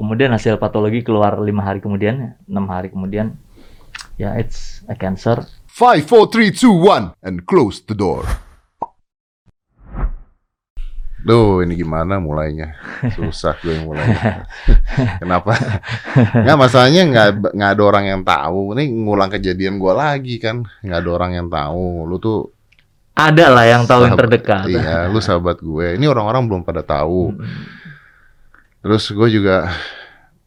[0.00, 3.36] kemudian hasil patologi keluar lima hari kemudian, enam hari kemudian,
[4.16, 5.44] ya it's a cancer.
[5.68, 8.24] Five, four, three, two, one, and close the door.
[11.20, 12.80] Duh, ini gimana mulainya?
[13.12, 14.48] Susah gue yang mulainya.
[15.20, 15.52] Kenapa?
[16.16, 18.72] Nggak, masalahnya nggak nggak ada orang yang tahu.
[18.72, 20.64] Ini ngulang kejadian gue lagi kan.
[20.80, 22.08] Nggak ada orang yang tahu.
[22.08, 22.48] Lu tuh
[23.12, 24.64] Ada lah yang tahu yang terdekat.
[24.64, 26.00] Iya, lu sahabat gue.
[26.00, 27.36] Ini orang-orang belum pada tahu.
[27.36, 27.79] Hmm.
[28.80, 29.68] Terus gue juga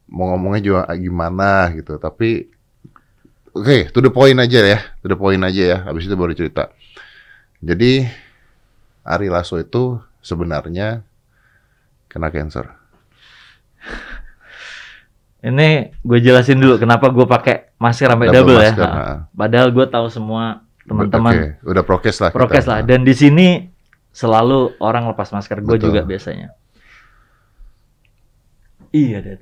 [0.09, 1.97] mau ngomongnya juga gimana gitu.
[2.01, 2.49] Tapi
[3.53, 4.79] oke, to the point aja ya.
[5.05, 5.77] To the point aja ya.
[5.85, 6.73] Habis itu baru cerita.
[7.61, 8.05] Jadi
[9.05, 11.05] Ari Lasso itu sebenarnya
[12.09, 12.69] kena cancer.
[15.43, 18.95] Ini gue jelasin dulu kenapa gue pakai masker sampai Double double, masker, ya.
[18.95, 19.17] nah.
[19.35, 22.31] Padahal gue tahu semua teman-teman Oke, udah prokes lah.
[22.31, 22.37] kita.
[22.39, 22.79] prokes lah.
[22.79, 23.67] Dan di sini
[24.15, 25.59] selalu orang lepas masker.
[25.59, 26.55] Gue juga biasanya.
[28.93, 29.39] Iya, Dad.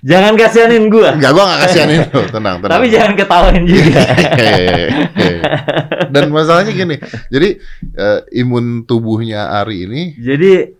[0.00, 1.04] jangan kasihanin gue.
[1.04, 2.20] Enggak, gua gak kasihanin lu.
[2.28, 2.70] Tenang, tenang.
[2.72, 4.00] Tapi jangan ketawain juga.
[4.38, 5.30] Hehehe.
[6.08, 6.96] Dan masalahnya gini,
[7.28, 7.48] jadi
[7.94, 10.72] eh, imun tubuhnya Ari ini Jadi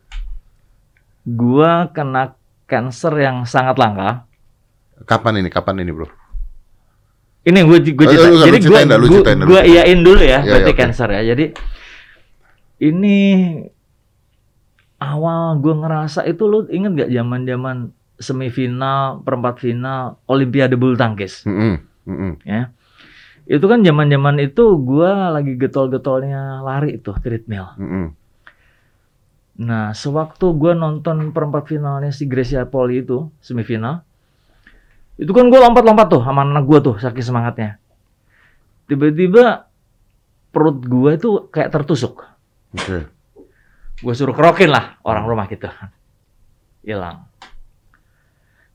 [1.25, 2.33] gua kena
[2.65, 4.25] cancer yang sangat langka.
[5.05, 5.49] kapan ini?
[5.49, 6.09] Kapan ini, Bro?
[7.45, 8.29] Ini gue gue Oh, cerita.
[8.29, 8.81] lu Jadi gue
[9.47, 10.81] gue iyain dulu ya, Iya, berarti iya, oke.
[10.81, 11.23] cancer ya.
[11.33, 11.45] Jadi
[12.79, 13.17] ini
[14.99, 17.77] awal gue ngerasa itu lu inget gak zaman zaman
[18.19, 22.33] semifinal, perempat final, Olimpiade bulu tangkis, Mm-mm, mm-mm.
[22.43, 22.75] ya.
[23.47, 27.79] Itu kan zaman zaman itu gua lagi getol-getolnya lari tuh treadmill.
[27.79, 28.07] Mm-mm.
[29.63, 34.03] Nah, sewaktu gua nonton perempat finalnya si Gracia Poli itu, semifinal,
[35.19, 37.79] itu kan gue lompat-lompat tuh sama anak gua tuh, saking semangatnya.
[38.91, 39.71] Tiba-tiba
[40.51, 42.27] perut gua itu kayak tertusuk.
[42.75, 43.18] Oke.
[43.99, 45.67] Gue suruh kerokin lah orang rumah gitu.
[46.87, 47.27] Hilang.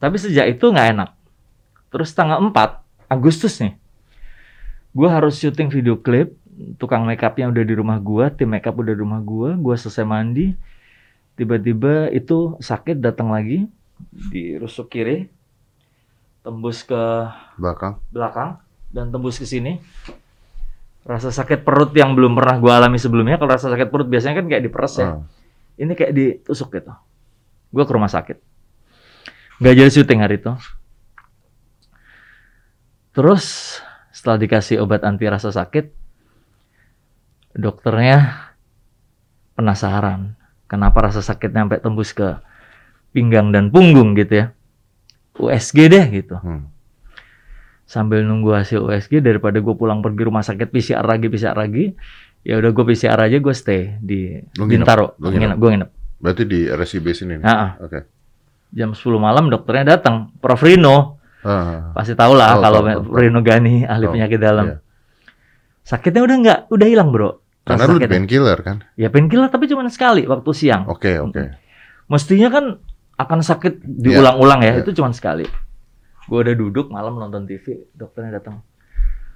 [0.04, 1.10] Tapi sejak itu nggak enak.
[1.88, 2.52] Terus tanggal 4
[3.08, 3.78] Agustus nih,
[4.92, 6.34] gue harus syuting video klip.
[6.78, 9.58] Tukang makeupnya udah di rumah gua, tim makeup udah di rumah gua.
[9.58, 10.54] Gua selesai mandi,
[11.34, 13.66] tiba-tiba itu sakit datang lagi
[14.30, 15.30] di rusuk kiri,
[16.46, 17.04] tembus ke
[17.58, 17.98] Belakang.
[18.14, 18.62] belakang
[18.94, 19.82] dan tembus ke sini.
[21.04, 23.36] Rasa sakit perut yang belum pernah gua alami sebelumnya.
[23.36, 25.20] Kalau rasa sakit perut biasanya kan kayak diperes ya.
[25.20, 25.20] Ah.
[25.76, 26.94] Ini kayak ditusuk gitu.
[27.76, 28.38] Gua ke rumah sakit.
[29.60, 30.52] Gak jadi syuting hari itu.
[33.14, 33.78] Terus
[34.10, 35.94] setelah dikasih obat anti rasa sakit,
[37.54, 38.50] dokternya
[39.54, 40.34] penasaran
[40.66, 42.42] kenapa rasa sakitnya sampai tembus ke
[43.14, 44.46] pinggang dan punggung gitu ya.
[45.38, 46.73] USG deh gitu Hmm.
[47.84, 51.92] Sambil nunggu hasil USG daripada gue pulang pergi rumah sakit PCR lagi PCR lagi
[52.42, 54.72] ya udah gue PCR aja gue stay di Lu nginep?
[54.74, 55.40] Bintaro Lu nginep?
[55.40, 57.46] nginep gue nginep Berarti di RSIB sini nih.
[57.80, 58.00] Oke.
[58.70, 63.20] jam 10 malam dokternya datang Prof Rino Ah, pasti tahu lah Tahu, kalau tahu, tahu.
[63.20, 64.78] Rino Gani ahli penyakit dalam iya.
[65.84, 68.78] sakitnya udah nggak udah hilang bro Karena lu painkiller kan?
[68.96, 71.60] ya painkiller tapi cuma sekali waktu siang Oke, oke.
[72.08, 72.80] mestinya kan
[73.14, 74.82] akan sakit diulang-ulang ya Iya.
[74.82, 75.44] itu cuma sekali
[76.24, 78.64] gue udah duduk malam nonton TV dokternya datang.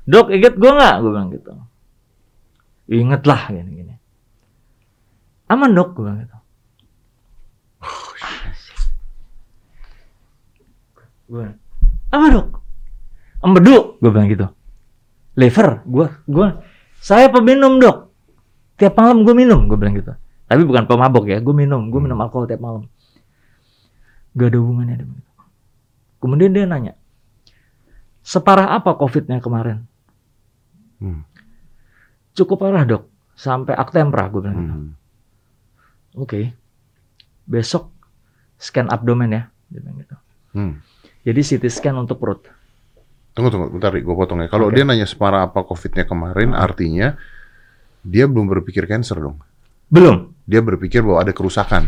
[0.08, 0.96] Dok inget gue nggak?
[1.04, 1.52] Gue bilang gitu.
[2.88, 3.96] Inget lah gini gini.
[5.52, 6.38] Aman dok gue bilang gitu.
[11.28, 11.46] Gue
[12.16, 12.48] aman dok.
[13.44, 14.48] Embedu gue bilang gitu.
[15.36, 16.48] Liver gue gue
[17.04, 18.08] saya peminum dok.
[18.80, 20.16] Tiap malam gue minum gue bilang gitu.
[20.48, 22.88] Tapi bukan pemabok ya gue minum gue minum alkohol tiap malam.
[24.40, 25.27] Gak ada hubungannya dengan
[26.18, 26.94] kemudian dia nanya
[28.22, 29.86] separah apa covidnya kemarin
[30.98, 31.22] Hmm.
[32.34, 33.06] cukup parah dok
[33.38, 34.74] sampai aktempra gue bilang gitu.
[34.74, 34.92] Hmm.
[36.18, 36.40] oke
[37.46, 37.94] besok
[38.58, 40.16] scan abdomen ya dia bilang gitu
[40.52, 40.74] Hmm.
[41.22, 42.50] jadi CT scan untuk perut
[43.32, 44.50] Tunggu, tunggu, bentar, gue potong ya.
[44.50, 44.74] Kalau Oke.
[44.74, 47.14] dia nanya separah apa COVID-nya kemarin, artinya
[48.02, 49.38] dia belum berpikir cancer dong.
[49.94, 51.86] belum Dia berpikir bahwa ada kerusakan.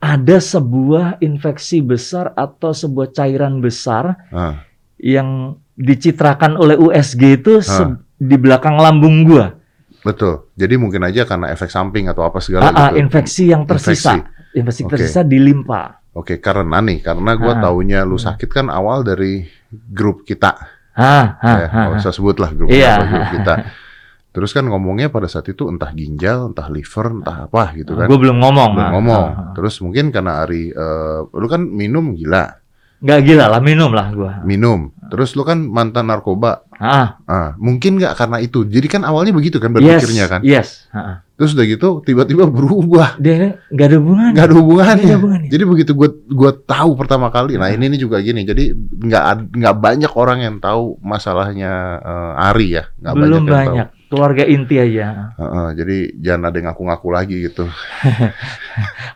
[0.00, 4.64] Ada sebuah infeksi besar atau sebuah cairan besar Ah,
[4.96, 8.00] yang dicitrakan oleh USG itu Ah.
[8.16, 9.56] di belakang lambung gua
[10.00, 10.48] betul.
[10.56, 13.04] Jadi mungkin aja karena efek samping atau apa segala Ah, ah, gitu.
[13.04, 14.96] infeksi yang tersisa infeksi Oke.
[14.96, 17.62] tersisa di limpa Oke, karena nih, karena gue Ah.
[17.62, 20.58] taunya lu sakit kan awal dari grup kita.
[20.90, 21.96] ah, ah, ya, ah, ah.
[21.96, 22.98] usah sebut lah grup, Iya.
[23.06, 23.54] grup kita.
[24.30, 28.06] Terus kan ngomongnya pada saat itu entah ginjal, entah liver, entah apa gitu kan.
[28.06, 28.70] Gue belum ngomong.
[28.78, 29.24] Belum ah, ngomong.
[29.26, 29.52] ah, ah.
[29.58, 32.60] Terus mungkin karena Ari, eh, lu kan minum gila,
[33.00, 34.32] Nggak gila lah, minum lah gua.
[34.44, 34.92] minum.
[35.08, 36.68] Terus lu kan mantan narkoba.
[36.76, 38.68] Ah, Ah, mungkin nggak karena itu.
[38.68, 40.40] Jadi kan awalnya begitu kan yes, berpikirnya kan.
[40.44, 40.84] Yes.
[40.92, 41.24] ah.
[41.40, 43.16] Terus udah gitu tiba-tiba berubah.
[43.16, 44.30] Dia nggak ada hubungan.
[44.36, 44.92] Nggak ada hubungannya.
[45.00, 45.48] Nggak ada hubungannya.
[45.48, 47.56] Jadi begitu gue gua tahu pertama kali.
[47.56, 48.44] Nah ini, ini juga gini.
[48.44, 51.72] Jadi nggak ad- nggak banyak orang yang tahu masalahnya
[52.04, 52.84] eh, Ari ya.
[53.00, 53.76] Nggak Belum yang tahu.
[54.10, 55.30] Keluarga inti aja.
[55.38, 57.64] Heeh, jadi jangan ada yang ngaku-ngaku lagi gitu.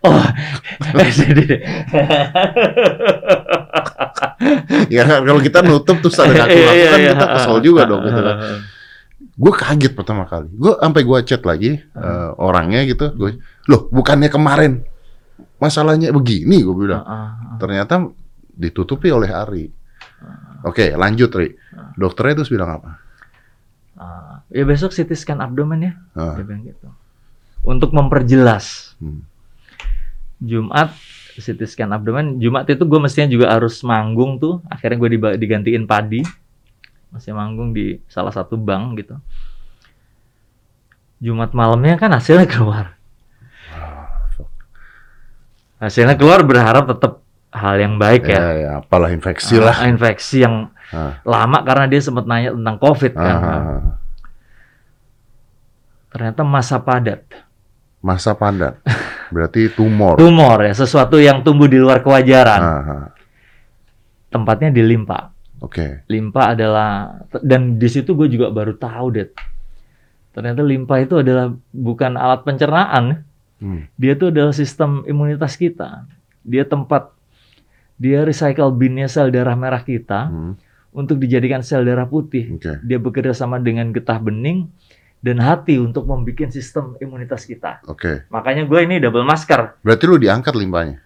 [0.05, 0.21] Oh,
[1.01, 1.65] jadi
[4.93, 8.37] ya kalau kita nutup terus ada ngaku-ngaku kan kita kesel juga dong gitu kan.
[9.35, 10.53] Gue kaget pertama kali.
[10.53, 13.17] Gue sampai gue chat lagi eh, orangnya gitu.
[13.17, 14.85] Gue, loh bukannya kemarin
[15.57, 17.01] masalahnya begini gue bilang.
[17.57, 18.05] Ternyata
[18.53, 19.65] ditutupi oleh Ari.
[20.69, 21.49] Oke, lanjut Ri.
[21.97, 23.04] Dokternya terus bilang apa?
[23.95, 25.93] Ah, ya besok CT scan abdomen ya.
[26.13, 26.91] Ah, Dia bilang gitu.
[27.63, 28.99] Untuk memperjelas.
[28.99, 29.23] hmm.
[30.43, 30.91] Jumat
[31.35, 32.37] CT scan abdomen.
[32.39, 34.59] Jumat itu gue mestinya juga harus manggung tuh.
[34.67, 35.09] Akhirnya gue
[35.39, 36.27] digantiin padi.
[37.15, 39.15] Masih manggung di salah satu bank gitu.
[41.23, 42.99] Jumat malamnya kan hasilnya keluar.
[45.79, 47.21] Hasilnya keluar berharap tetap
[47.55, 48.43] hal yang baik Ya, ya.
[48.59, 49.79] ya, apalah infeksi lah.
[49.79, 51.19] Ah, infeksi yang Ah.
[51.27, 53.35] lama karena dia sempat nanya tentang COVID kan.
[53.35, 53.83] Ah, ah, ah.
[56.15, 57.27] Ternyata masa padat.
[57.99, 58.79] Masa padat.
[59.35, 60.15] Berarti tumor.
[60.15, 62.61] Tumor ya, sesuatu yang tumbuh di luar kewajaran.
[62.63, 63.11] Ah.
[64.31, 65.35] Tempatnya di limpa.
[65.59, 66.07] Oke.
[66.07, 69.29] Limpa adalah dan di situ gue juga baru tahu deh.
[70.35, 73.27] Ternyata limpa itu adalah bukan alat pencernaan.
[73.63, 73.87] Hmm.
[73.97, 76.05] Dia itu adalah sistem imunitas kita.
[76.45, 77.15] Dia tempat
[77.95, 80.59] dia recycle binnya sel darah merah kita Hmm.
[80.95, 82.55] Untuk dijadikan sel darah putih.
[82.55, 82.79] Oke.
[82.81, 84.71] Dia bekerja sama dengan getah bening
[85.19, 87.83] dan hati untuk membuat sistem imunitas kita.
[87.85, 88.25] Oke.
[88.29, 89.83] Makanya gue ini double masker.
[89.83, 91.03] Berarti lu diangkat limpahnya.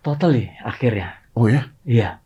[0.00, 1.16] Totally akhirnya.
[1.32, 1.68] Oh ya.
[1.82, 2.20] Iya.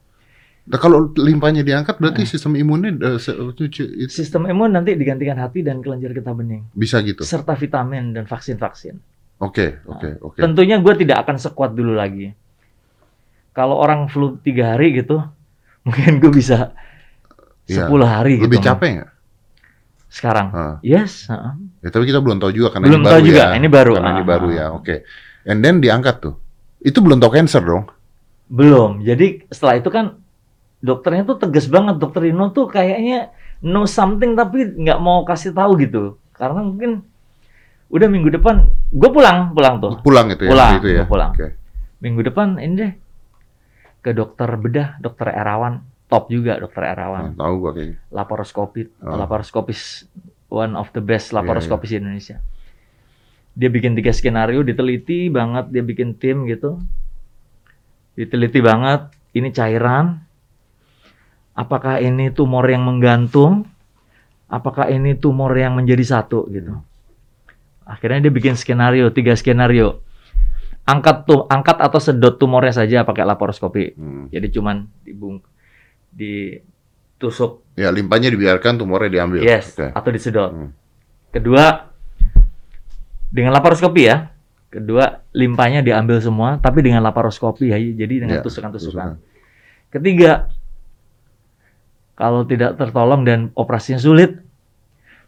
[0.64, 5.36] Nah, kalau limpahnya diangkat berarti sistem imunnya eh, se- itu- itu Sistem imun nanti digantikan
[5.36, 6.64] hati dan kelenjar getah bening.
[6.72, 7.20] bisa gitu.
[7.20, 8.96] Serta vitamin dan vaksin-vaksin.
[9.44, 10.38] Oke, oke, oke.
[10.40, 12.32] Tentunya gue tidak akan sekuat dulu lagi.
[13.52, 15.20] Kalau orang flu tiga hari gitu,
[15.84, 16.72] mungkin gue bisa
[17.64, 17.88] Iya.
[17.88, 18.44] 10 hari gitu.
[18.44, 19.10] Lebih capek nggak?
[20.12, 20.46] Sekarang.
[20.52, 20.74] Ah.
[20.84, 21.26] Yes.
[21.26, 21.52] heeh.
[21.80, 23.56] Ya, tapi kita belum tahu juga karena Belum ini tahu baru juga, ya.
[23.56, 23.92] ini baru.
[23.96, 24.52] Karena ini Ah, baru ah.
[24.52, 24.66] ya.
[24.76, 24.94] Oke.
[25.48, 26.34] And then diangkat tuh.
[26.78, 27.88] Itu belum tahu cancer dong.
[28.46, 29.00] Belum.
[29.00, 30.20] Jadi setelah itu kan
[30.78, 31.96] dokternya tuh tegas banget.
[31.96, 33.32] Dokter Rino tuh kayaknya
[33.64, 36.20] know something tapi nggak mau kasih tahu gitu.
[36.36, 37.00] Karena mungkin
[37.88, 39.98] udah minggu depan gue pulang pulang tuh.
[40.04, 40.50] Pulang itu ya.
[40.52, 41.04] Pulang, itu ya.
[41.08, 41.32] pulang.
[41.32, 41.56] Oke.
[42.04, 42.92] Minggu depan ini deh
[44.04, 45.80] ke dokter bedah, dokter Erawan,
[46.12, 47.22] top juga dokter Nah, Erawan.
[47.32, 47.96] tahu gua kayaknya.
[48.12, 49.16] Laparoskopis, Oh.
[49.16, 49.80] laparoskopis
[50.52, 52.36] one of the best Iya, laparoskopis di Indonesia.
[53.56, 56.76] Dia bikin tiga skenario, diteliti banget, dia bikin tim gitu.
[58.12, 60.20] Diteliti banget, ini cairan.
[61.54, 63.64] Apakah ini tumor yang menggantung?
[64.50, 66.76] Apakah ini tumor yang menjadi satu gitu.
[67.86, 70.02] Akhirnya dia bikin skenario, tiga skenario.
[70.84, 73.96] Angkat tuh, angkat atau sedot tumornya saja pakai laparoskopi.
[73.96, 74.24] Hmm.
[74.28, 75.40] Jadi cuman dibung
[76.12, 79.42] ditusuk Ya, limpahnya dibiarkan, tumornya diambil.
[79.42, 79.90] Yes, Oke.
[79.90, 80.50] atau disedot.
[80.54, 80.70] Hmm.
[81.34, 81.90] Kedua,
[83.34, 84.30] dengan laparoskopi ya.
[84.70, 89.18] Kedua, limpahnya diambil semua, tapi dengan laparoskopi ya, jadi dengan Ya, tusukan-tusukan.
[89.90, 90.50] Ketiga,
[92.14, 94.38] kalau tidak tertolong dan operasinya sulit,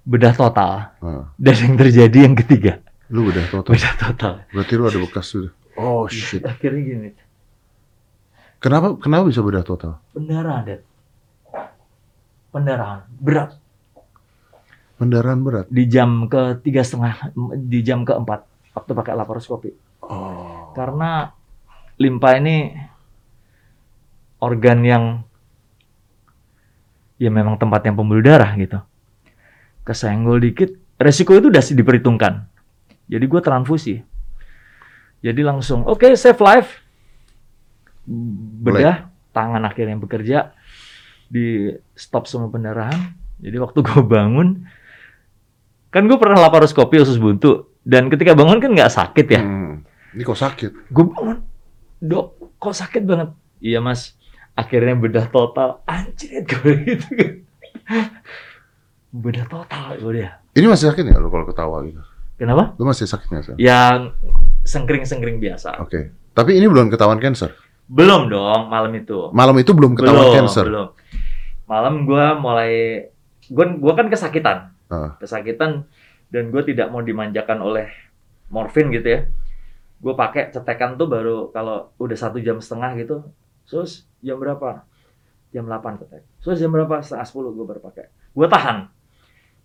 [0.07, 0.95] bedah total.
[1.03, 1.31] Ah.
[1.35, 2.79] Dan yang terjadi yang ketiga,
[3.11, 3.73] Lu udah total.
[3.75, 4.35] bedah total.
[4.51, 5.53] Berarti lu ada bekas sudah.
[5.79, 6.43] Oh shit.
[6.43, 7.11] Akhirnya gini,
[8.57, 10.01] Kenapa kenapa bisa bedah total?
[10.17, 10.83] pendarahan, Dad.
[12.51, 13.51] Pendarahan, berat.
[14.97, 15.67] Pendarahan berat.
[15.69, 19.71] Di jam ke tiga setengah, di jam keempat, waktu pakai laparoskopi.
[20.07, 20.71] Oh.
[20.71, 21.35] karena
[21.99, 22.71] limpa ini
[24.39, 25.05] organ yang
[27.19, 28.79] ya memang tempat yang pembuluh darah gitu.
[29.83, 32.47] Kesenggol dikit, resiko itu udah sih diperhitungkan.
[33.07, 34.03] Jadi gue transfusi.
[35.23, 36.71] Jadi langsung, oke save life.
[38.63, 40.39] Bedah, tangan akhirnya bekerja,
[41.27, 43.15] di stop semua pendarahan.
[43.43, 44.63] Jadi waktu gue bangun,
[45.91, 49.87] kan gue pernah laparoskopi usus buntu, dan ketika bangun kan nggak sakit ya Hmm.
[50.17, 50.71] Ini kok sakit?
[50.91, 51.39] gue bangun
[51.97, 54.17] dok kok sakit banget iya mas
[54.53, 57.33] akhirnya bedah total anjir gue gitu kan
[59.13, 62.01] bedah total gue dia Ini masih sakit nggak lu kalau ketawa gitu?
[62.37, 62.77] Kenapa?
[62.77, 63.59] Lu masih sakit nggak sekarang?
[63.61, 63.99] yang
[64.63, 65.81] sengkring sengkring biasa.
[65.81, 66.13] Oke.
[66.37, 67.57] Tapi ini belum ketahuan cancer.
[67.87, 69.31] belum dong malam itu.
[69.31, 70.65] Malam itu belum ketahuan belum cancer.
[70.67, 70.89] belum.
[71.71, 72.73] Malam gue mulai
[73.47, 74.75] gue gua kan kesakitan.
[74.87, 75.19] Ah.
[75.19, 75.83] kesakitan
[76.31, 77.91] dan gue tidak mau dimanjakan oleh
[78.51, 79.21] morfin gitu ya.
[79.99, 83.17] Gue pakai cetekan tuh baru kalau udah satu jam setengah gitu
[83.67, 84.87] sus jam berapa?
[85.51, 86.23] Jam 8 cetek.
[86.39, 87.03] Sus jam berapa?
[87.03, 88.07] Setengah 10 gue baru pakai.
[88.35, 88.87] Gue tahan.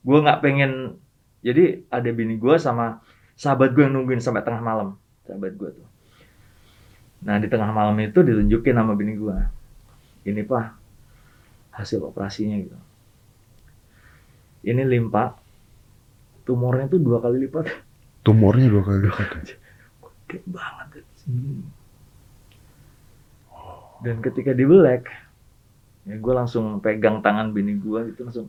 [0.01, 0.97] Gue nggak pengen
[1.41, 3.01] Jadi ada bini gue sama
[3.33, 4.97] sahabat gue yang nungguin sampai tengah malam.
[5.25, 5.87] Sahabat gue tuh.
[7.25, 9.37] Nah di tengah malam itu ditunjukin sama bini gue.
[10.29, 10.65] Ini pak
[11.73, 12.77] hasil operasinya gitu.
[14.61, 15.37] Ini limpa.
[16.45, 17.65] Tumornya tuh dua kali lipat.
[18.21, 19.27] Tumornya dua kali lipat.
[19.33, 21.05] Gede banget.
[21.25, 21.65] Hmm.
[24.01, 25.05] Dan ketika dibelek,
[26.09, 28.47] ya gue langsung pegang tangan bini gue gitu langsung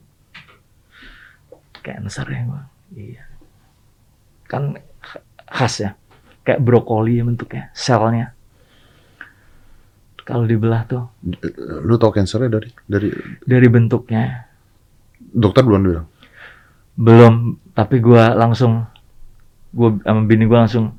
[1.84, 2.62] cancer ya gue.
[2.92, 3.24] Iya.
[4.46, 4.76] Kan
[5.48, 5.90] khas ya.
[6.42, 8.34] Kayak brokoli ya bentuknya, selnya.
[10.22, 11.10] Kalau dibelah tuh
[11.82, 13.10] Lu tau cancernya dari dari
[13.42, 14.46] dari bentuknya
[15.18, 16.06] dokter belum bilang.
[16.92, 17.34] belum,
[17.72, 18.84] tapi gue langsung
[19.72, 20.92] gue sama bini gue langsung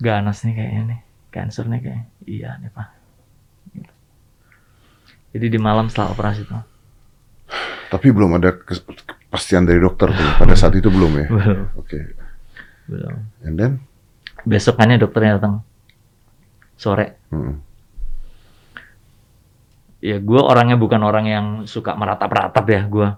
[0.00, 2.88] ganas nih kayaknya nih, cancer nih kayak iya nih pak.
[3.76, 3.92] Gitu.
[5.36, 6.64] Jadi di malam setelah operasi tuh
[7.92, 8.82] Tapi belum ada kes-
[9.30, 10.28] kepastian dari dokter tuh.
[10.42, 11.26] Pada saat itu belum ya.
[11.30, 12.18] belum, Oke.
[12.90, 13.14] belum.
[13.46, 13.72] And then
[14.42, 15.62] Besokannya dokternya datang
[16.74, 17.22] sore.
[17.30, 17.54] hmm.
[20.02, 23.08] Ya gue orangnya bukan orang yang suka meratap-ratap ya gue.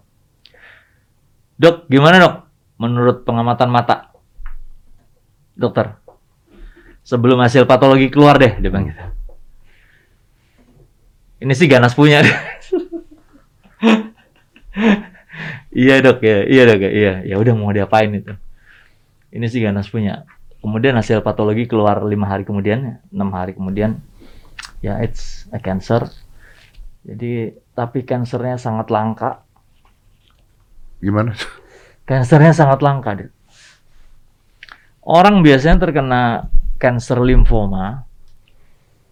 [1.56, 2.34] Dok, gimana dok?
[2.76, 4.10] Menurut pengamatan mata,
[5.54, 5.96] dokter.
[7.06, 8.98] Sebelum hasil patologi keluar deh, dia bilang gitu.
[11.46, 12.20] Ini sih ganas punya.
[15.72, 17.12] iya dok ya, iya dok ya, iya.
[17.24, 18.32] Ya udah mau diapain itu.
[19.32, 20.28] Ini sih ganas punya.
[20.60, 23.98] Kemudian hasil patologi keluar lima hari kemudian, enam hari kemudian,
[24.78, 26.06] ya it's a cancer.
[27.02, 29.42] Jadi tapi kansernya sangat langka.
[31.02, 31.34] gimana?
[32.06, 33.30] Kansernya sangat langka, Dit.
[35.02, 36.46] Orang biasanya terkena
[36.78, 38.06] kanker limfoma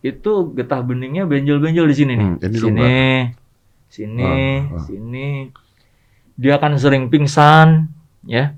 [0.06, 2.28] itu getah beningnya benjol-benjol di sini nih.
[2.30, 2.94] Hmm, sini,
[3.90, 4.82] sini, Ah, ah.
[4.86, 5.26] sini.
[6.40, 7.92] Dia akan sering pingsan,
[8.24, 8.56] ya.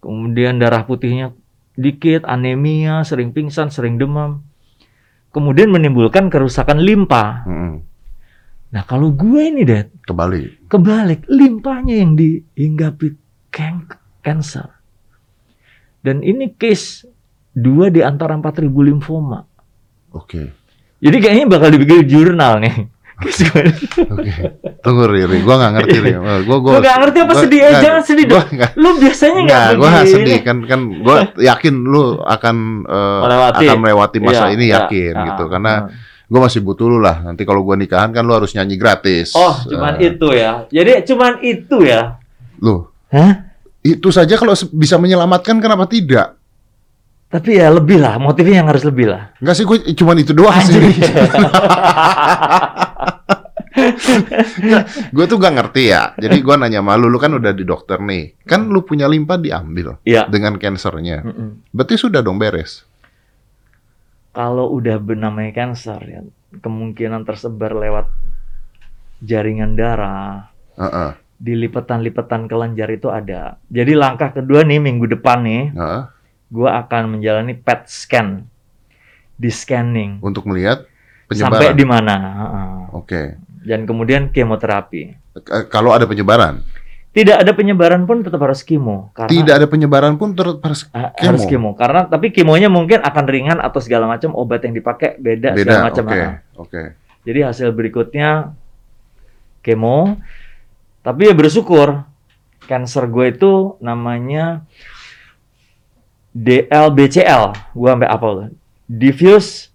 [0.00, 1.36] Kemudian darah putihnya
[1.76, 4.40] dikit, anemia, sering pingsan, sering demam.
[5.28, 7.44] Kemudian menimbulkan kerusakan limpa.
[7.44, 7.84] Hmm,
[8.66, 10.66] Nah, kalau gue ini, Dad, Kebalik.
[10.66, 13.14] kebalik limpanya yang dihinggapi
[13.54, 13.86] kan
[14.20, 14.68] cancer.
[16.02, 17.06] Dan ini case
[17.54, 19.46] dua di antara 4000 limfoma.
[20.12, 20.50] Oke.
[21.00, 22.90] Jadi kayaknya bakal dibikin jurnal nih.
[23.16, 24.32] Oke.
[24.78, 26.12] Tunggu Riri, gua nggak ngerti Ri.
[26.12, 27.58] Eh, Gua gua Lu nggak ngerti apa gua- sedih?
[27.58, 28.48] Eh, nggak, jangan sedih Gua dong.
[28.76, 30.12] Lu biasanya nggak Nggak, gue begini.
[30.12, 33.64] sedih kan kan gue yakin lu akan eh, Melewati.
[33.64, 34.74] akan melewati masa Iya, ini iya.
[34.78, 35.82] yakin Ah, gitu ah, karena ah.
[36.26, 39.56] gue masih butuh lu lah nanti kalau gue nikahan kan lu harus nyanyi gratis Oh,
[39.64, 40.52] cuman Eh, itu ya.
[40.68, 42.20] Jadi cuman itu ya.
[42.58, 43.32] lu Hah?
[43.80, 46.35] itu saja kalau bisa menyelamatkan kenapa tidak
[47.26, 49.34] Tapi ya lebih lah, motifnya yang harus lebih lah.
[49.42, 50.94] Enggak sih gue cuman itu doang sih Anjir.
[55.12, 58.32] gue tuh gak ngerti ya jadi gue nanya malu lu kan udah di dokter nih
[58.42, 60.24] kan lu punya limpa diambil Iya.
[60.26, 61.20] dengan kansernya
[61.70, 62.88] berarti sudah dong beres
[64.32, 66.20] Kalau udah bernamanya cancer ya,
[66.60, 68.12] kemungkinan tersebar lewat
[69.20, 73.56] jaringan darah, Heeh, di lipetan-lipetan kelenjar itu ada.
[73.72, 76.02] Jadi langkah kedua nih minggu depan nih, heeh.
[76.48, 78.46] Gua akan menjalani PET scan,
[79.34, 80.86] di scanning untuk melihat
[81.28, 82.14] sampai penyebaran di mana,
[82.90, 83.22] oke
[83.66, 85.18] dan kemudian kemoterapi.
[85.68, 86.62] Kalau ada penyebaran
[87.10, 91.16] Tidak ada penyebaran pun tetap harus kemo karena Tidak ada penyebaran pun terus harus kemo.
[91.16, 95.56] harus kemo karena tapi kemonya mungkin akan ringan atau segala macam obat yang dipakai beda,
[95.56, 95.86] segala beda.
[95.88, 96.04] macam.
[96.06, 96.34] Oke, Ah.
[96.54, 96.82] oke.
[97.24, 98.52] Jadi hasil berikutnya
[99.60, 100.20] kemo.
[101.00, 102.04] Tapi ya bersyukur
[102.66, 104.66] cancer gue itu namanya
[106.36, 107.72] DLBCL.
[107.72, 108.46] Gue sampai apa loh?
[108.84, 109.72] Diffuse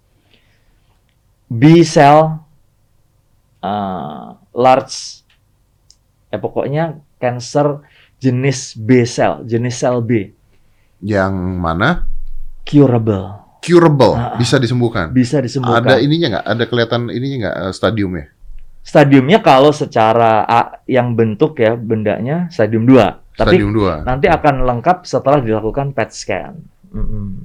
[1.50, 2.38] B cell
[3.60, 5.20] uh, large.
[6.32, 7.82] Eh pokoknya cancer
[8.16, 10.30] jenis B cell, jenis sel B,
[11.02, 12.06] Yang mana
[12.62, 14.38] curable, curable, Ah.
[14.38, 15.10] bisa disembuhkan.
[15.10, 15.82] bisa disembuhkan.
[15.82, 16.46] Ada ininya nggak?
[16.46, 18.26] Ada kelihatan ininya nggak eh, stadiumnya?
[18.82, 23.21] Stadiumnya kalau secara A, yang bentuk ya bendanya stadium 2.
[23.32, 24.04] Tapi Stadium 2.
[24.04, 26.52] nanti akan lengkap setelah dilakukan PET scan.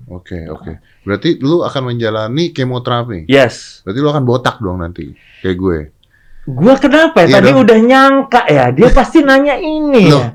[0.08, 0.72] Oke, oke.
[1.02, 3.24] Berarti lu akan menjalani kemoterapi.
[3.26, 3.80] Yes.
[3.82, 5.78] Berarti lu akan botak dong nanti, kayak gue.
[6.46, 7.28] Gua kenapa ya?
[7.28, 7.64] Iya Tadi dong.
[7.64, 8.66] udah nyangka ya.
[8.72, 10.20] Dia pasti nanya ini Loh.
[10.20, 10.28] ya.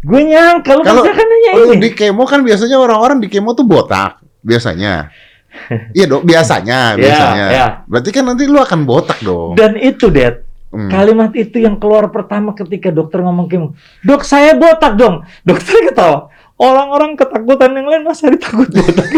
[0.00, 1.76] Gue nyangka lu Kalau- pasti akan nanya ini.
[1.78, 5.12] di kemo kan biasanya orang-orang di kemo tuh botak, biasanya.
[5.92, 7.46] Iya dong, biasanya, Ya, biasanya.
[7.50, 7.66] ya.
[7.84, 9.56] Berarti kan nanti lu akan botak dong.
[9.56, 10.47] Dan itu, Dad.
[10.68, 10.92] Hmm.
[10.92, 13.68] Kalimat itu yang keluar pertama ketika dokter ngomong kemo.
[14.04, 15.24] Dok, saya botak dong.
[15.40, 16.28] Dokter ketawa.
[16.58, 19.08] Orang-orang ketakutan yang lain masa ditakut botak.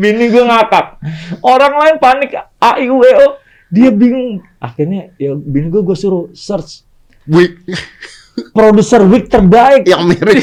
[0.00, 1.00] Bini gue ngakak.
[1.40, 3.38] Orang lain panik A I U E O.
[3.72, 4.44] Dia bingung.
[4.60, 6.84] Akhirnya ya bini gue gue suruh search
[7.24, 7.54] Wih,
[8.50, 9.86] produser wig terbaik.
[9.86, 10.42] yang mirip.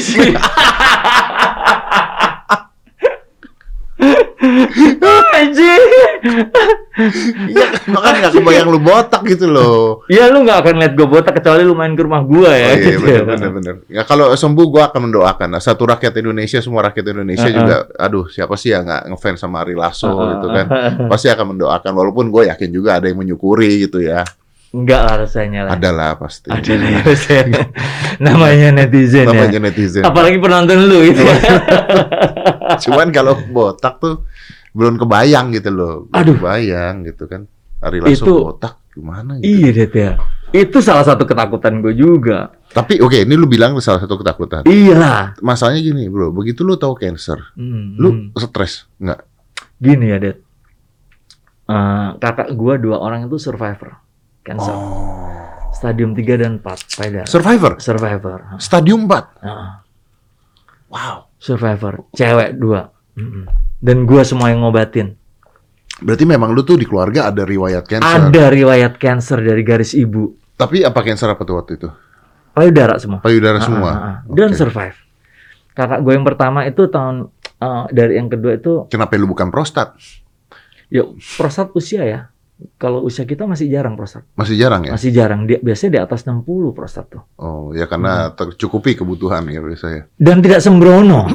[5.30, 5.84] Anjing.
[7.48, 10.04] Iya, makanya nggak kebayang lu botak gitu loh.
[10.12, 12.74] Ya lu nggak akan lihat gue botak kecuali lu main ke rumah gua ya.
[12.74, 13.00] Oh, iya, gitu.
[13.00, 13.74] bener, bener, bener.
[13.88, 15.48] Ya kalau sembuh gua akan mendoakan.
[15.56, 17.56] Nah, satu rakyat Indonesia, semua rakyat Indonesia Uh-uh.
[17.56, 20.28] juga, aduh siapa sih yang nggak ngefans sama Ari Lasso Uh-uh.
[20.36, 20.66] gitu kan?
[21.08, 21.92] Pasti akan mendoakan.
[21.96, 24.26] Walaupun gue yakin juga ada yang menyukuri gitu ya.
[24.70, 25.72] Enggak lah rasanya lah.
[25.74, 26.46] Ada lah pasti.
[26.46, 27.62] Ada lah rasanya.
[28.24, 29.64] Namanya netizen Namanya ya.
[29.66, 30.02] netizen.
[30.06, 31.18] Apalagi penonton lu itu.
[31.18, 31.34] Iya.
[32.86, 34.22] Cuman kalau botak tuh
[34.70, 35.94] belum kebayang gitu loh.
[36.06, 36.34] Belum Aduh.
[36.38, 37.50] kebayang gitu kan.
[37.82, 39.46] Ari Lasso Itu- botak gimana gitu.
[39.46, 40.12] iya Det ya.
[40.50, 42.50] Itu salah satu ketakutan gue juga.
[42.70, 44.66] Tapi oke, ini lu bilang salah satu ketakutan.
[44.66, 45.22] Iya lah.
[45.38, 46.30] Masalahnya gini, Bro.
[46.30, 48.34] Begitu lu tahu cancer, Hmm, lu hmm.
[48.36, 49.20] stres nggak?
[49.78, 50.36] Gini ya Det.
[51.66, 53.94] Eh, kakak gua dua orang itu survivor
[54.42, 54.74] cancer.
[54.74, 55.36] Oh.
[55.70, 57.26] Stadium 3 dan 4 payudara.
[57.26, 57.72] Survivor.
[57.78, 58.38] survivor.
[58.58, 59.44] Stadium 4.
[59.46, 59.70] Heeh.
[60.90, 61.16] Wow.
[61.40, 62.04] survivor.
[62.12, 62.92] Cewek dua.
[63.80, 65.16] Dan gua semua yang ngobatin.
[66.00, 68.08] Berarti memang lu tuh di keluarga ada riwayat cancer.
[68.28, 70.36] Ada riwayat cancer dari garis ibu.
[70.56, 71.88] Tapi apa cancer apa tuh waktu itu?
[72.52, 73.20] Payudara semua.
[73.20, 73.90] Payudara semua.
[73.92, 74.16] ah, ah.
[74.28, 74.58] Dan Oke.
[74.58, 74.96] survive.
[75.72, 79.94] Kakak gue yang pertama itu tahun eh, dari yang kedua itu Kenapa lu bukan prostat?
[80.90, 81.06] ya
[81.38, 82.20] prostat usia ya.
[82.76, 84.24] Kalau usia kita masih jarang prostat.
[84.36, 84.92] Masih jarang ya?
[84.92, 85.48] Masih jarang.
[85.48, 86.44] Dia biasanya di atas 60
[86.76, 87.24] prostat tuh.
[87.36, 90.08] Oh, ya karena tercukupi kebutuhan ya biasanya.
[90.20, 91.24] Dan tidak sembrono.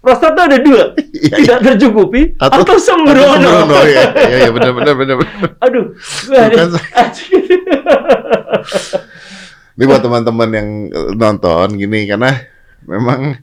[0.00, 0.84] prostat tuh ada dua.
[0.96, 3.36] Iya, Tidak tercukupi Atau- atau, sembrono.
[3.36, 4.04] Sembrono, ya.
[4.16, 5.16] Iya, iya benar benar benar.
[5.18, 5.50] benar.
[5.60, 5.84] Aduh.
[6.30, 6.72] Bukan-
[9.80, 12.36] Ini buat teman-teman yang eh, nonton gini karena
[12.84, 13.38] memang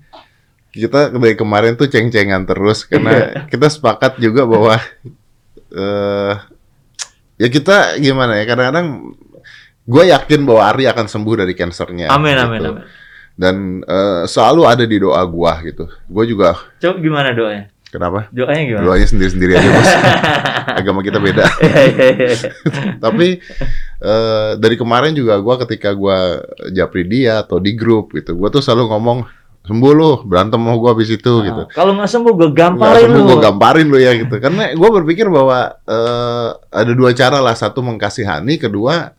[0.78, 2.90] kita dari kemarin tuh ceng-cengan terus Iya.
[2.94, 3.14] karena
[3.50, 4.78] kita sepakat juga bahwa
[5.68, 6.34] eh
[7.38, 9.14] ya kita gimana ya kadang-kadang
[9.88, 12.12] gue yakin bahwa Ari akan sembuh dari kansernya.
[12.12, 12.46] Amin gitu.
[12.46, 12.84] amin amin.
[13.38, 15.86] Dan eh, selalu ada di doa gua gitu.
[16.10, 17.70] Gue juga Coba gimana doanya?
[17.88, 18.28] kenapa?
[18.36, 18.84] Doanya gimana?
[18.84, 19.92] Doanya sendiri-sendiri aja bos.
[20.84, 21.46] Agama kita beda.
[21.64, 22.38] Iya, iya, iya.
[23.04, 23.40] Tapi
[24.04, 28.60] eh, dari kemarin juga gua ketika gua japri dia atau di grup gitu, gua tuh
[28.60, 29.20] selalu ngomong
[29.68, 31.62] sembuh lu berantem mau gua habis itu gitu.
[31.64, 33.28] Nah, Kalau nggak sembuh gue gamparin sembuh lu.
[33.28, 34.36] gua gamparin lu ya gitu.
[34.38, 39.12] Karena gua berpikir bahwa eh, ada dua cara lah, satu mengkasihani, kedua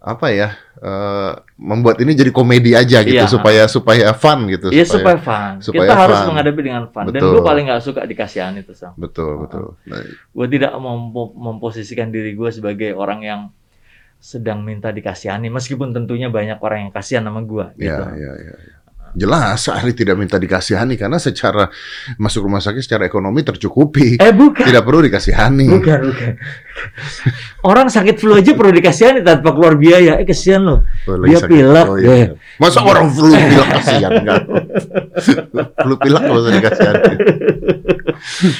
[0.00, 3.28] apa ya eh, membuat ini jadi komedi aja gitu Iya.
[3.28, 4.72] supaya supaya fun gitu.
[4.72, 5.60] Iya supaya fun.
[5.60, 6.26] supaya Kita harus fun.
[6.32, 7.04] menghadapi dengan fun.
[7.06, 7.30] Dan Betul.
[7.30, 8.96] gue paling nggak suka dikasihani itu Sam.
[8.96, 9.76] betul betul.
[9.84, 13.40] Nah, Gue tidak mem- memposisikan diri gue sebagai orang yang
[14.16, 15.48] sedang minta dikasihani.
[15.48, 17.66] Meskipun tentunya banyak orang yang kasihan sama gue.
[17.76, 17.92] Gitu.
[17.92, 18.54] Ya, ya, ya.
[18.56, 18.80] ya.
[19.12, 21.66] Jelas, Ari tidak minta dikasihani karena secara
[22.14, 24.16] masuk rumah sakit secara ekonomi tercukupi.
[24.16, 24.62] Eh bukan.
[24.62, 25.66] Tidak perlu dikasihani.
[25.66, 26.32] Bukan, bukan.
[27.60, 30.16] Orang sakit flu aja perlu dikasihani tanpa keluar biaya.
[30.16, 30.86] Eh kesian loh.
[31.04, 31.50] Oh, Dia sakit.
[31.50, 31.86] pilek.
[31.86, 32.06] Oh, Eh.
[32.06, 32.26] iya.
[32.56, 34.42] Masa orang flu pilek kasihan enggak?
[35.76, 37.12] flu pilek nggak usah dikasihani.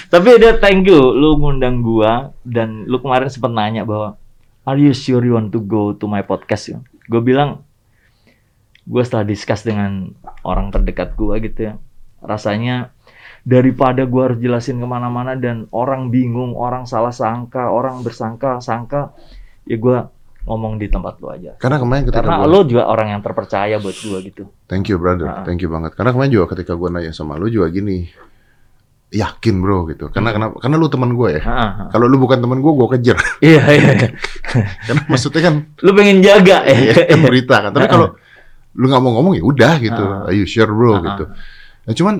[0.09, 4.19] Tapi ada thank you lu ngundang gua dan lu kemarin sempat nanya bahwa
[4.65, 6.75] are you sure you want to go to my podcast?
[7.07, 7.65] Gue bilang
[8.91, 10.11] gue setelah discuss dengan
[10.43, 11.75] orang terdekat gua gitu ya
[12.21, 12.91] rasanya
[13.41, 19.15] daripada gua harus jelasin ke mana-mana dan orang bingung, orang salah sangka, orang bersangka sangka
[19.65, 20.11] ya gua
[20.43, 21.55] ngomong di tempat lu aja.
[21.57, 24.45] Karena kemarin ketika Karena gua, lu juga orang yang terpercaya buat gua gitu.
[24.67, 25.45] thank you brother, Ah.
[25.47, 25.95] thank you banget.
[25.95, 28.11] Karena kemarin juga ketika gua nanya sama lu juga gini,
[29.11, 30.07] yakin bro gitu.
[30.09, 30.55] Karena kenapa?
[30.63, 31.43] Karena lu teman gue ya.
[31.43, 31.89] Ah, ah.
[31.91, 33.19] Kalau lu bukan teman gue, gue kejar.
[33.43, 33.93] Iya, iya.
[34.87, 36.77] Karena maksudnya kan, Lu pengen jaga ya.
[36.79, 37.71] ya, kan berita kan.
[37.75, 38.09] Tapi Ah, kalau
[38.73, 40.03] lu nggak mau ngomong ya udah gitu.
[40.03, 40.29] Ah.
[40.31, 41.25] Are you sure bro Ah, gitu.
[41.87, 42.15] Nah cuman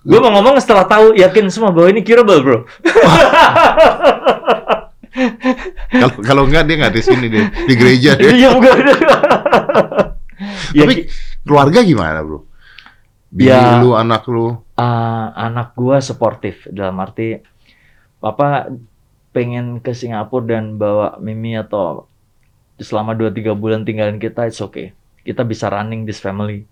[0.00, 2.58] Gue mau ngomong setelah tahu yakin semua bahwa ini curable, bro.
[5.92, 8.30] kalau kalau nggak dia nggak di sini dia di gereja dia.
[8.32, 8.76] Iya bukan.
[10.72, 10.94] ya, Tapi
[11.44, 12.46] keluarga gimana bro?
[13.28, 13.78] Bini Ya.
[13.78, 14.56] lu, anak lu.
[14.74, 17.38] uh, anak gua sportif dalam arti
[18.18, 18.72] papa
[19.30, 22.08] pengen ke Singapura dan bawa Mimi atau
[22.80, 24.96] selama 2-3 bulan tinggalin kita it's okay.
[25.20, 26.64] Kita bisa running this family.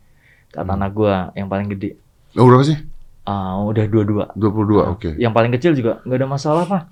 [0.49, 0.77] Kata Hmm.
[0.77, 1.97] anak gua yang paling gede.
[2.33, 2.79] Oh, berapa sih?
[3.23, 4.33] Ah, udah dua-dua.
[4.33, 5.11] 22, oke.
[5.15, 6.83] Yang paling kecil juga nggak ada masalah pak.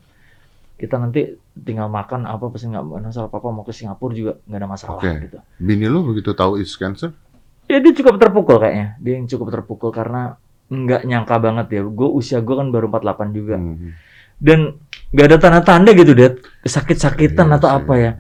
[0.76, 3.28] Kita nanti tinggal makan apa pasti nggak masalah.
[3.28, 5.08] Papa mau ke Singapura juga nggak ada masalah Oke.
[5.24, 5.38] gitu.
[5.56, 7.16] Bini lu begitu tahu is cancer?
[7.64, 9.00] Ya dia cukup terpukul kayaknya.
[9.00, 10.36] Dia yang cukup terpukul karena
[10.68, 11.80] nggak nyangka banget ya.
[11.82, 13.56] Gue usia gue kan baru 48 juga.
[13.56, 13.96] Hmm.
[14.36, 14.76] Dan
[15.16, 16.36] nggak ada tanda-tanda gitu, Det.
[16.60, 17.76] Sakit-sakitan Iya atau sih.
[17.80, 18.10] apa ya.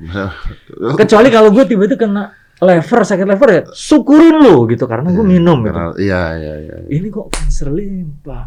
[1.00, 4.84] Kecuali kalau gue tiba-tiba kena lever, sakit lever ya, syukurin lo gitu.
[4.84, 5.72] Karena gue minum gitu.
[5.72, 6.76] Karena- Iya, iya, iya.
[6.88, 8.40] Ini kok kanker limpa.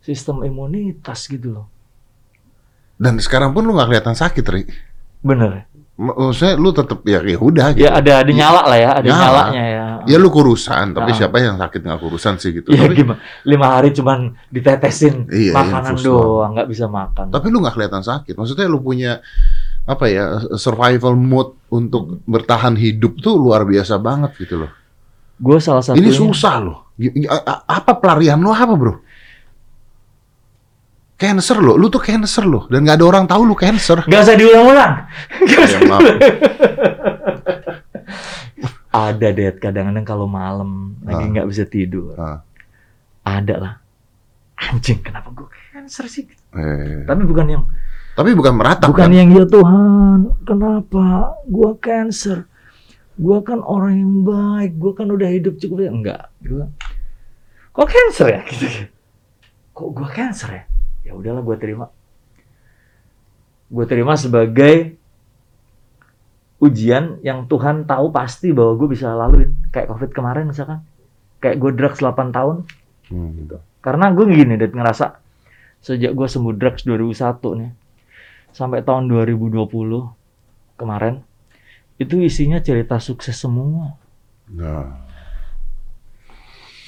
[0.00, 1.66] Sistem imunitas gitu loh.
[2.96, 4.62] Dan sekarang pun lu nggak kelihatan sakit, Ri.
[5.20, 5.68] Bener.
[6.00, 7.84] maksudnya lu tetap ya ya udah gitu.
[7.84, 9.20] Ya ada ada nyala lah ya, ada Nyala.
[9.52, 9.86] nyalanya ya.
[10.08, 11.16] Ya lu kurusan, tapi Ah.
[11.20, 12.72] siapa yang sakit nggak kurusan sih gitu.
[12.72, 13.20] Ya tapi, gimana?
[13.44, 17.28] Lima hari cuman ditetesin Iya, makanan infus doang, nggak bisa makan.
[17.28, 18.32] tapi lu nggak kelihatan sakit.
[18.32, 19.20] Maksudnya lu punya
[19.90, 20.24] apa ya
[20.54, 24.70] survival mode untuk bertahan hidup tuh luar biasa banget gitu loh.
[25.40, 26.78] Gue salah satu Ini susah loh.
[27.66, 28.94] Apa pelarian lo apa bro?
[31.20, 34.00] Cancer lo, lu tuh cancer lo, dan nggak ada orang tahu lu cancer.
[34.08, 35.04] Gak usah diulang-ulang.
[35.44, 36.00] Usah Ya, maaf.
[38.90, 41.30] Ada deh kadang-kadang kalau malam lagi Ah.
[41.30, 42.16] nggak bisa tidur.
[42.16, 42.40] Ah.
[43.22, 43.74] Ada lah.
[44.60, 46.24] Anjing, kenapa gue cancer sih?
[46.56, 47.64] Eh, Tapi bukan yang
[48.20, 49.16] tapi bukan meratap bukan kan?
[49.16, 52.44] yang ya Tuhan, kenapa gua cancer?
[53.16, 56.22] Gua kan orang yang baik, gua kan udah hidup cukup ya enggak.
[56.44, 56.68] Gua
[57.72, 58.68] kok cancer ya gitu.
[59.72, 60.62] Kok gua cancer ya?
[61.08, 61.88] Ya udahlah gua terima.
[63.72, 65.00] Gua terima sebagai
[66.60, 69.56] ujian yang Tuhan tahu pasti bahwa gue bisa laluin.
[69.72, 70.84] Kayak Covid kemarin misalkan.
[71.40, 72.68] Kayak gue drugs 8 tahun.
[73.08, 73.56] Hmm, gitu.
[73.80, 75.16] Karena gue gini, Dad, ngerasa
[75.80, 77.70] sejak gue sembuh drugs 2001 nih,
[78.52, 79.66] sampai tahun 2020
[80.76, 81.20] kemarin,
[81.96, 83.94] itu isinya cerita sukses semua.
[84.50, 85.06] Nah,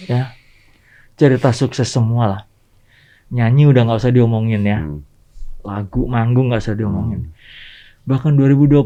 [0.05, 0.35] ya
[1.13, 2.43] Cerita sukses semua lah.
[3.31, 4.79] Nyanyi udah nggak usah diomongin ya.
[4.83, 5.01] hmm.
[5.63, 7.31] Lagu, manggung nggak usah diomongin.
[8.09, 8.83] Bahkan 2020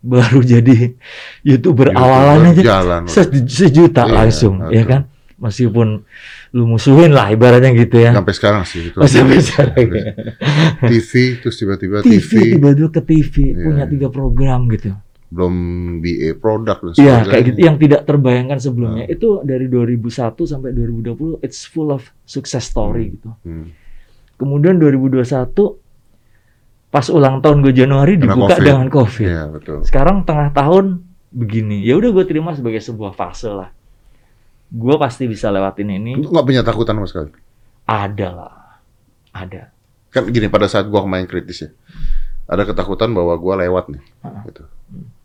[0.00, 0.96] baru jadi
[1.44, 3.02] YouTuber YouTuber awalan aja jalan.
[3.06, 5.02] se- sejuta Iya, langsung, ya kan?
[5.38, 6.02] Meskipun
[6.50, 8.10] lu musuhin lah ibaratnya gitu ya.
[8.10, 8.98] Sampai sekarang sih itu.
[8.98, 10.04] Oh, sampai sekarang ya.
[10.90, 14.90] TV terus tiba-tiba TV, tiba-tiba ke TV Iya, punya tiga program gitu.
[15.30, 15.54] belum
[16.02, 19.06] BA produk dan Iya, kayak gitu yang tidak terbayangkan sebelumnya.
[19.06, 19.14] Ah.
[19.14, 23.30] Itu dari 2001 sampai 2020 it's full of success story gitu.
[23.46, 23.70] Hmm.
[24.34, 25.54] Kemudian 2021
[26.90, 28.66] pas ulang tahun gue Januari Kena dibuka COVID.
[28.66, 29.22] dengan Covid.
[29.30, 29.78] Iya betul.
[29.86, 31.86] Sekarang tengah tahun begini.
[31.86, 33.70] Ya udah gue terima sebagai sebuah fase lah.
[34.70, 36.14] Gue pasti bisa lewatin ini.
[36.14, 37.30] Lu nggak punya takutan sama sekali.
[37.90, 38.54] Ada lah.
[39.34, 39.70] Ada.
[40.10, 41.70] Kan gini pada saat gua kemarin kritis ya,
[42.50, 44.02] ada ketakutan bahwa gua lewat nih.
[44.26, 44.42] Ah.
[44.42, 44.62] Gitu.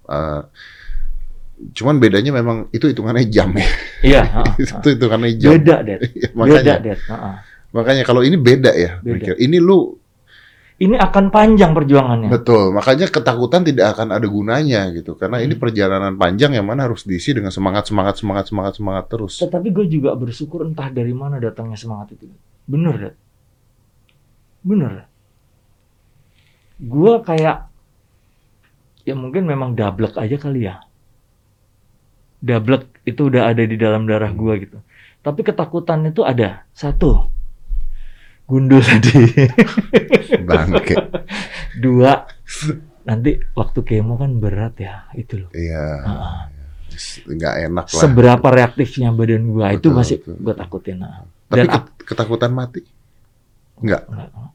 [0.05, 0.41] Uh,
[1.73, 3.69] cuman bedanya memang itu hitungannya jam ya.
[4.05, 4.21] Iya.
[4.37, 4.43] ha.
[4.61, 5.51] itu hitungannya jam.
[5.57, 5.99] Beda, Dad.
[6.13, 6.99] Iya, Beda, makanya, Dad.
[7.09, 7.15] Ha.
[7.73, 9.01] makanya kalau ini beda ya.
[9.01, 9.13] Beda.
[9.17, 9.33] mikir.
[9.41, 9.97] Ini lu
[10.75, 12.27] Ini akan panjang perjuangannya.
[12.27, 12.75] betul.
[12.75, 15.15] Makanya ketakutan tidak akan ada gunanya gitu.
[15.15, 15.47] Karena Hmm.
[15.47, 19.39] ini perjalanan panjang yang mana harus diisi dengan semangat, semangat, semangat, semangat, semangat terus.
[19.39, 22.27] Tetapi gue juga bersyukur entah dari mana datangnya semangat itu.
[22.67, 23.15] Bener, Dad.
[24.67, 24.93] Bener.
[26.75, 27.71] Gue kayak,
[29.07, 30.83] ya mungkin memang dablek aja kali ya.
[32.43, 34.77] Dablek itu udah ada di dalam darah gue gitu.
[35.23, 36.67] Tapi ketakutan itu ada.
[36.75, 37.31] Satu,
[38.45, 39.25] gundul tadi.
[40.41, 40.95] Bangke.
[41.75, 42.23] Dua,
[43.03, 45.09] nanti waktu kemo kan berat ya.
[45.11, 45.49] Itu loh.
[45.51, 45.85] Iya.
[46.01, 46.41] Ah.
[47.25, 47.99] Nggak enak lah.
[47.99, 50.35] Seberapa reaktifnya badan itu Betul, masih betul.
[50.39, 50.95] gue takutin.
[50.97, 51.27] Nah.
[51.45, 52.81] Tapi Dan ket- ketakutan mati?
[53.75, 54.07] Enggak.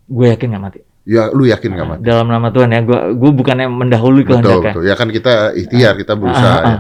[0.08, 0.80] gue yakin gak mati.
[1.04, 2.02] Ya lu yakin nggak Nah, mati?
[2.02, 4.72] Dalam nama Tuhan ya, gue gue bukannya mendahului Betul, kehendaknya.
[4.72, 4.82] betul.
[4.88, 6.78] Ya kan kita ikhtiar, kita berusaha Ah, ah, ya.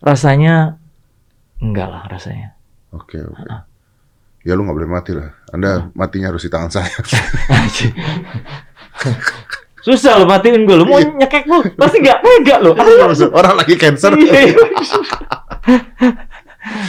[0.00, 0.54] Rasanya
[1.58, 2.48] enggak lah rasanya.
[2.90, 3.44] Oke, oke.
[4.48, 5.28] Ya lu nggak boleh mati lah.
[5.52, 6.88] Anda matinya harus di tangan saya.
[9.84, 11.12] Susah lo matiin gue, lo mau Iya.
[11.20, 12.72] nyekek lu, pasti gak tega lo.
[13.32, 14.16] Orang lagi cancer.
[14.16, 14.56] Iya.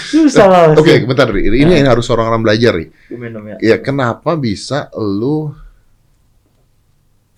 [0.09, 0.63] Susah lah.
[0.75, 1.27] Oke, bentar.
[1.29, 1.47] Ri.
[1.47, 2.89] Ini yang harus orang-orang belajar nih.
[3.11, 3.55] Gue minum ya.
[3.59, 5.51] Ya kenapa bisa lu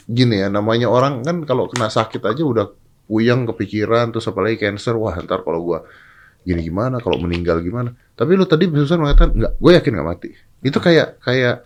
[0.05, 2.67] gini ya namanya orang kan kalau kena sakit aja udah
[3.07, 5.79] puyeng kepikiran terus apalagi cancer wah ntar kalau gua
[6.41, 10.29] gini gimana kalau meninggal gimana tapi lu tadi barusan mengatakan enggak gue yakin nggak mati
[10.61, 11.65] itu kayak kayak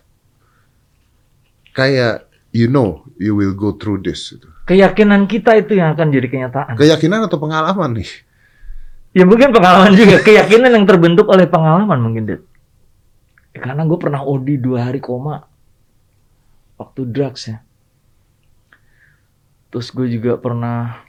[1.72, 4.48] kayak you know you will go through this gitu.
[4.66, 6.74] Keyakinan kita itu yang akan jadi kenyataan.
[6.74, 8.26] keyakinan atau pengalaman nih
[9.16, 12.42] Ya mungkin pengalaman juga, keyakinan yang terbentuk oleh pengalaman mungkin Dad.
[13.56, 15.48] Ya, karena gue pernah OD dua hari koma
[16.76, 17.64] waktu drugs ya.
[19.72, 21.00] Terus gue juga pernah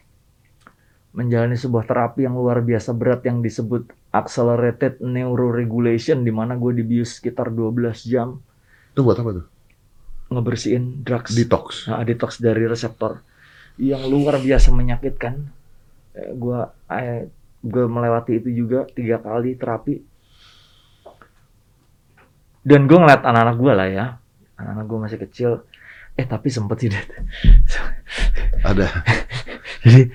[1.15, 7.17] menjalani sebuah terapi yang luar biasa berat yang disebut accelerated neuroregulation di mana gue dibius
[7.17, 8.37] sekitar 12 jam
[8.93, 9.45] itu buat apa tuh
[10.31, 11.31] ngebersihin drugs.
[11.31, 13.23] detox Nah, detox dari reseptor
[13.79, 15.47] yang luar biasa menyakitkan.
[16.17, 17.29] Eh, gua eh,
[17.63, 20.01] melewati itu juga tiga kali terapi.
[22.67, 24.05] Dan gue ngeliat anak-anak gue lah ya,
[24.59, 25.51] anak-anak gue masih kecil.
[26.19, 27.07] Eh tapi sempet sih, Dad.
[28.65, 28.89] ada
[29.85, 30.09] Jadi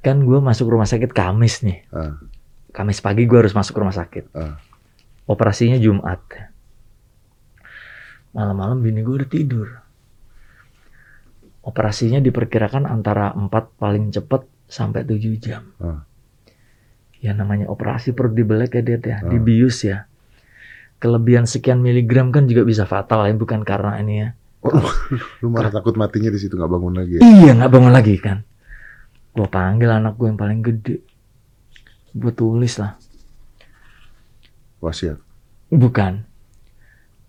[0.00, 1.84] kan gue masuk rumah sakit Kamis nih.
[1.92, 2.16] Ah.
[2.72, 4.32] Kamis pagi gue harus masuk rumah sakit.
[4.32, 4.56] Ah.
[5.28, 6.20] Operasinya Jumat.
[8.30, 9.68] Malam-malam bini gue udah tidur.
[11.60, 15.68] operasinya diperkirakan antara 4 paling cepat sampai 7 jam.
[15.76, 16.00] Hmm.
[17.20, 19.28] Ya namanya operasi perut dibelek ya Dad ya, Hmm.
[19.28, 20.08] dibius ya.
[20.96, 24.28] Kelebihan sekian miligram kan juga bisa fatal ya, bukan karena ini ya.
[24.64, 24.88] Oh, lu,
[25.44, 27.20] lu malah takut matinya di situ nggak bangun lagi ya?
[27.24, 28.40] Iya nggak bangun lagi kan.
[29.30, 31.00] Gue panggil anak gue yang paling gede.
[32.12, 32.98] Gue tulis lah.
[34.80, 35.18] Wasiat.
[35.70, 36.26] Bukan.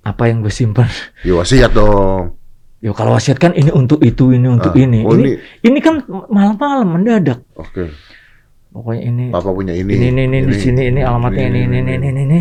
[0.02, 0.90] Apa yang gue simpan.
[1.28, 2.38] Ya wasiat dong.
[2.82, 5.06] Ya kalau wasiat kan ini untuk itu, ini untuk Ah, ini.
[5.06, 5.38] oh, ini.
[5.62, 7.46] Ini kan malam-malam mendadak.
[7.54, 7.94] Oke.
[8.74, 9.26] Pokoknya ini.
[9.30, 9.94] Papa punya ini.
[9.94, 12.22] Ini, ini, ini, di sini, ini alamatnya ini, ini, ini, ini, ini.
[12.26, 12.40] ini.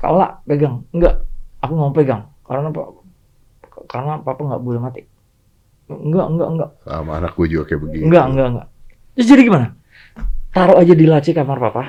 [0.00, 0.80] Kau lah pegang.
[0.96, 1.20] Enggak.
[1.60, 2.24] Aku mau pegang.
[2.48, 2.80] Karena apa?
[3.84, 5.04] Karena papa nggak boleh mati.
[5.90, 6.70] Enggak, enggak, enggak.
[6.82, 8.02] Sama anak gue juga kayak begitu.
[8.06, 8.66] Enggak, enggak, enggak.
[9.12, 9.66] Terus jadi gimana?
[10.50, 11.82] Taruh aja di laci kamar papa.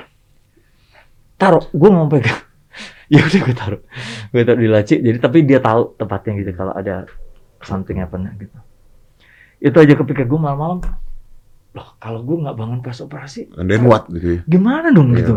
[1.37, 2.41] Taruh, gue mau pegang.
[3.13, 3.81] ya udah gue taruh.
[4.29, 4.95] Gue taruh di laci.
[4.97, 7.05] Jadi tapi dia tahu tempatnya gitu kalau ada
[7.61, 8.57] something happen gitu.
[9.59, 10.81] Itu aja kepikir gue malam-malam.
[11.71, 14.41] Loh, kalau gue nggak bangun pas operasi, And then what gitu ya.
[14.43, 15.23] gimana dong Iya.
[15.23, 15.33] gitu?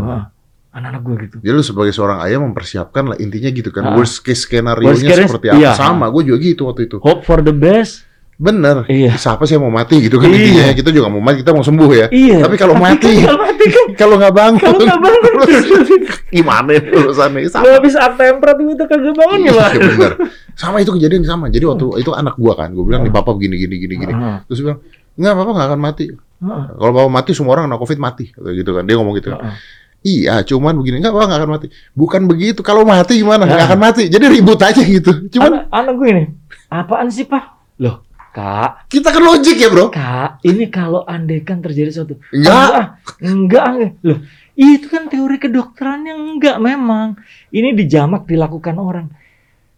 [0.74, 1.36] Anak-anak gue gitu.
[1.38, 3.86] Jadi lu sebagai seorang ayah mempersiapkan lah intinya gitu kan.
[3.86, 3.94] Ah.
[3.94, 5.58] Worst case skenario Worst nya case, seperti apa.
[5.62, 5.72] iya.
[5.78, 6.98] Sama, gue juga gitu waktu itu.
[6.98, 8.02] Hope for the best.
[8.34, 8.82] Bener.
[8.86, 9.14] Iya.
[9.14, 10.38] Siapa sih yang mau mati gitu kan Iya.
[10.42, 10.64] intinya.
[10.74, 12.06] Kita juga mau mati, kita mau sembuh ya.
[12.10, 12.42] Iya.
[12.42, 15.32] Tapi kalau mati, kalau mati kan, kalau nggak bangun, kalau nggak bangun,
[16.34, 17.46] gimana ya urusannya?
[17.46, 17.64] Sama.
[17.78, 19.70] habis temprat itu kagak bangun gimana?
[19.70, 20.12] Iya bener.
[20.54, 21.46] Sama itu kejadian sama.
[21.46, 24.12] Jadi waktu itu anak gua kan, gue bilang nih papa begini gini gini gini.
[24.14, 24.78] Ah, Terus bilang,
[25.14, 26.04] nggak papa nggak akan mati.
[26.74, 28.82] Kalau papa mati semua orang kena covid mati, gitu kan.
[28.82, 29.30] Dia ngomong gitu.
[29.30, 29.54] ah.
[30.04, 31.66] Iya, cuman begini nggak papa nggak akan mati.
[31.96, 32.60] Bukan begitu.
[32.60, 33.46] Kalau mati gimana?
[33.46, 34.02] Nggak akan mati.
[34.10, 35.10] Jadi ribut aja gitu.
[35.32, 36.24] Cuman anak, anak gue ini,
[36.68, 37.42] apaan sih pak?
[37.80, 39.88] Loh, kak, kita kan logik ya bro.
[39.88, 42.50] kak, ini kalau andaikan terjadi suatu, Enggak.
[42.50, 42.86] enggak,
[43.22, 43.92] enggak, enggak.
[44.02, 44.18] loh,
[44.52, 47.14] itu kan teori kedokteran yang enggak memang.
[47.48, 49.06] Ini dijamak dilakukan orang.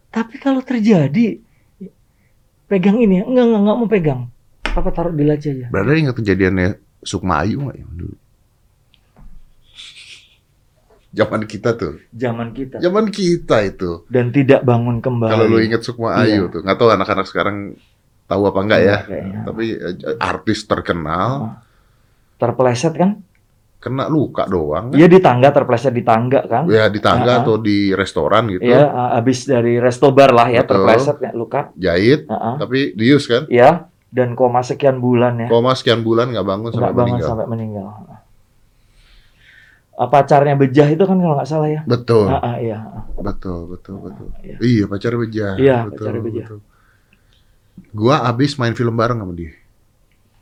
[0.08, 1.36] Tapi kalau terjadi,
[2.64, 3.24] pegang ini, ya.
[3.24, 4.20] enggak, enggak, enggak mau pegang.
[4.64, 5.68] Papa taruh di laci aja.
[5.68, 6.68] Berada ingat kejadiannya
[7.00, 8.16] Sukma Ayu nggak ya dulu?
[11.12, 12.76] Zaman kita tuh, Zaman kita.
[12.76, 14.04] zaman kita itu.
[14.08, 15.32] Dan tidak bangun kembali.
[15.32, 16.52] Kalau lu inget Sukma Ayu Iya.
[16.52, 17.56] tuh, nggak tahu anak-anak sekarang
[18.26, 18.86] tahu apa enggak ya?
[18.86, 19.38] Enggak kayaknya.
[19.46, 21.30] Tapi eh, artis terkenal
[22.36, 23.10] Terpeleset kan?
[23.76, 24.90] kena luka doang.
[24.90, 24.98] kan?
[24.98, 26.66] Iya di tangga, terpeleset di tangga kan?
[26.66, 27.42] Ya di tangga Ah, ah.
[27.46, 30.82] atau di restoran gitu, Iya, uh, habis dari resto bar lah ya, Betul.
[30.82, 31.70] terpleset ya, luka.
[31.78, 32.58] jahit, Uh-uh.
[32.58, 33.46] tapi dius kan?
[33.46, 35.46] Iya, dan koma sekian bulan ya.
[35.46, 37.28] Koma sekian bulan nggak bangun sampai bangun meninggal.
[37.30, 37.86] sampai meninggal.
[39.96, 41.80] Uh, pacarnya bejah itu kan kalau nggak salah ya.
[41.86, 42.78] Betul, ah, iya.
[43.16, 44.28] betul, betul, betul.
[44.42, 44.56] Iya.
[44.60, 45.52] Iya pacar bejah.
[45.56, 46.46] Iya, betul, pacar bejah.
[46.50, 46.60] betul.
[47.92, 49.56] Gua abis main film bareng sama dia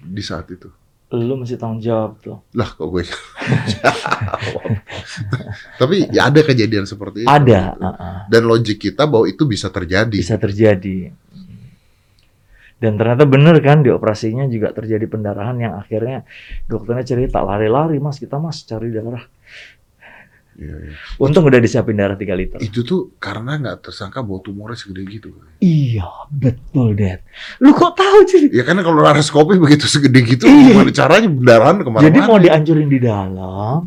[0.04, 0.68] di saat itu.
[1.14, 2.42] Lu mesti tanggung jawab tuh.
[2.58, 3.06] Lah kok gue.
[5.80, 7.30] Tapi ya ada kejadian seperti itu.
[7.30, 8.18] Ada, ah, ah.
[8.26, 10.10] Dan logik kita bahwa itu bisa terjadi.
[10.10, 11.14] bisa terjadi.
[12.82, 16.26] Dan ternyata bener kan di operasinya juga terjadi pendarahan yang akhirnya
[16.66, 19.24] dokternya cerita lari-lari mas kita mas cari darah.
[20.54, 20.94] Iya, iya.
[21.18, 22.58] Untung udah disiapin darah 3 liter.
[22.62, 25.34] Itu tuh karena nggak tersangka bahwa tumornya segede gitu.
[25.58, 27.26] Iya betul Dad.
[27.58, 28.54] Lu kok tahu sih?
[28.54, 30.70] Ya karena kalau laparoskopi begitu segede gitu, Iya.
[30.70, 32.06] gimana caranya pendarahan ke mana-mana?
[32.06, 33.78] Jadi mau dianjurin di dalam,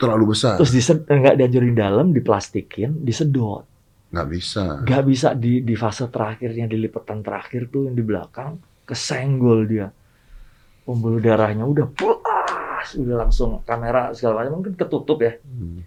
[0.00, 0.56] terlalu besar.
[0.56, 3.68] terus dised nggak dianjurin di dalam, diplastikin, disedot.
[4.08, 4.64] Nggak bisa.
[4.80, 8.56] Nggak bisa di di fase terakhirnya di lipatan terakhir tuh yang di belakang
[8.88, 9.88] kesenggol dia.
[10.84, 15.36] Pembuluh darahnya udah puas, udah langsung kamera segala macam mungkin ketutup ya.
[15.40, 15.80] Hmm.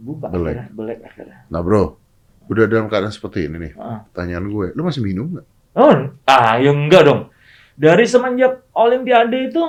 [0.00, 0.56] Buka Belek.
[0.56, 1.38] akhirnya, belek akhirnya.
[1.46, 2.00] Nah bro,
[2.46, 3.72] udah dalam keadaan seperti ini nih.
[3.76, 4.00] Ah.
[4.06, 5.46] Pertanyaan gue, lu masih minum nggak?
[5.72, 5.92] Oh,
[6.24, 7.28] ah ya enggak dong.
[7.74, 9.62] Dari semenjak Olimpiade itu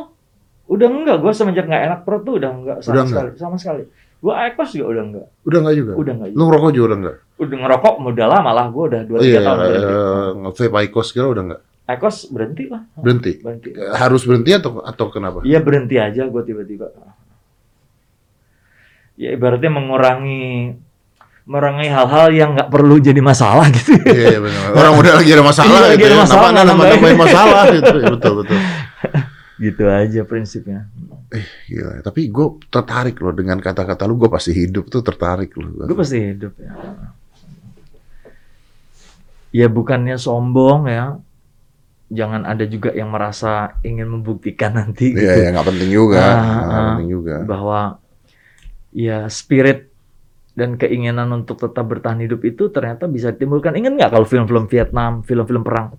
[0.65, 1.17] udah enggak.
[1.19, 3.21] Gue semenjak nggak enak perut tuh udah enggak sama Udah enggak?
[3.21, 3.83] sekali, sama sekali.
[4.17, 5.91] Gue Aikos juga udah enggak, Udah nggak juga?
[5.95, 6.29] udah enggak.
[6.31, 7.17] Lu ngerokok juga udah nggak?
[7.37, 8.65] Udah ngerokok udah lama lah.
[8.69, 9.83] Gue udah dua iya, tiga tahun berhenti.
[9.83, 11.61] eh, nge-vape Icos kira udah nggak?
[11.83, 12.81] Aikos berhenti lah.
[12.95, 13.31] Berhenti?
[13.37, 13.69] Berhenti.
[13.75, 15.43] Harus berhenti atau atau kenapa?
[15.43, 16.87] Iya berhenti aja gue tiba-tiba.
[19.21, 20.73] Ya ibaratnya mengurangi
[21.41, 23.93] mengurangi hal-hal yang nggak perlu jadi masalah gitu.
[24.01, 24.61] Iya, iya benar.
[24.81, 26.21] Orang udah lagi ada masalah Iya, lagi gitu ada ya.
[26.21, 26.93] masalah, Nama nambah nambahin.
[26.97, 27.95] nambahin masalah gitu.
[27.95, 28.57] Ya, betul betul.
[29.61, 30.79] gitu aja prinsipnya.
[31.65, 32.01] Gila.
[32.01, 34.17] Tapi gue tertarik loh dengan kata-kata lu.
[34.17, 35.85] Gue pasti hidup tuh tertarik loh.
[35.85, 36.71] Gue pasti hidup ya.
[39.51, 41.19] Ya bukannya sombong ya.
[42.11, 45.39] Jangan ada juga yang merasa ingin membuktikan nanti Iya, gitu.
[45.39, 46.19] ya nggak penting juga.
[46.19, 46.85] Ah, Nggak ah.
[46.91, 47.35] penting juga.
[47.45, 47.79] bahwa
[48.91, 49.91] ya spirit
[50.51, 53.75] dan keinginan untuk tetap bertahan hidup itu ternyata bisa ditimbulkan.
[53.75, 55.95] Ingat nggak kalau film-film Vietnam, film-film perang?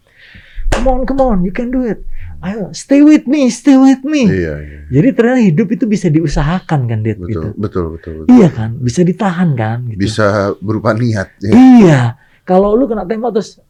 [0.73, 2.01] Come on, come on, you can do it.
[2.43, 4.27] Ayo, stay with me, stay with me.
[4.27, 4.81] Iya, iya.
[4.91, 7.49] Jadi ternyata hidup itu bisa diusahakan kan, Dit, Betul, gitu.
[7.55, 8.35] betul, betul, betul.
[8.35, 10.01] Iya kan, bisa ditahan kan, gitu.
[10.01, 11.29] Bisa berupa niat.
[11.39, 11.53] Ya.
[11.55, 12.01] Iya,
[12.43, 13.63] kalau lu kena tembak terus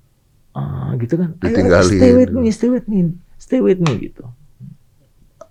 [0.56, 1.36] ah, gitu kan.
[1.42, 1.90] Ayo, Ditinggalin.
[2.00, 2.98] stay with me, stay with me,
[3.36, 4.24] stay with me gitu.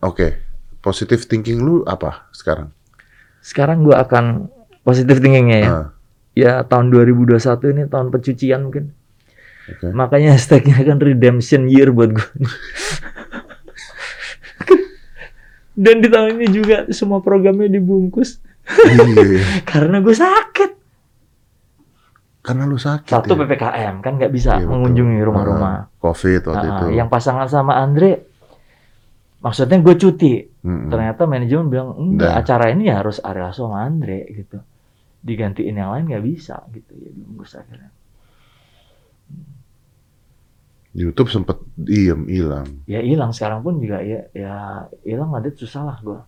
[0.02, 0.42] Oke.
[0.82, 2.74] Positive thinking lu apa sekarang?
[3.41, 4.47] Sekarang gua akan
[4.82, 5.69] positive thinkingnya ya.
[5.69, 5.86] Ah,
[6.32, 7.36] Ya tahun 2021
[7.69, 8.95] ini tahun pencucian mungkin.
[9.67, 9.91] Oke.
[9.91, 12.30] Makanya hashtagnya kan redemption year buat gue.
[15.71, 19.41] Dan di tahun ini juga semua programnya dibungkus Iya.
[19.71, 20.71] karena gue sakit.
[22.41, 23.10] Karena lu sakit.
[23.12, 23.39] Satu ya?
[23.39, 25.73] ppkm kan nggak bisa Iya, mengunjungi rumah-rumah.
[25.75, 26.86] Ah, Covid waktu Ah, itu.
[26.95, 28.31] yang pasangan sama Andre,
[29.41, 30.34] maksudnya gue cuti.
[30.62, 30.89] Mm-mm.
[30.93, 34.62] Ternyata manajemen bilang enggak acara ini ya harus Ariel sama Andre gitu.
[35.21, 37.89] Digantiin yang lain nggak bisa gitu ya dibungkus akhirnya.
[40.91, 42.67] YouTube sempet diem hilang.
[42.84, 46.19] Ya hilang sekarang pun juga ya ya hilang ada susah lah gue.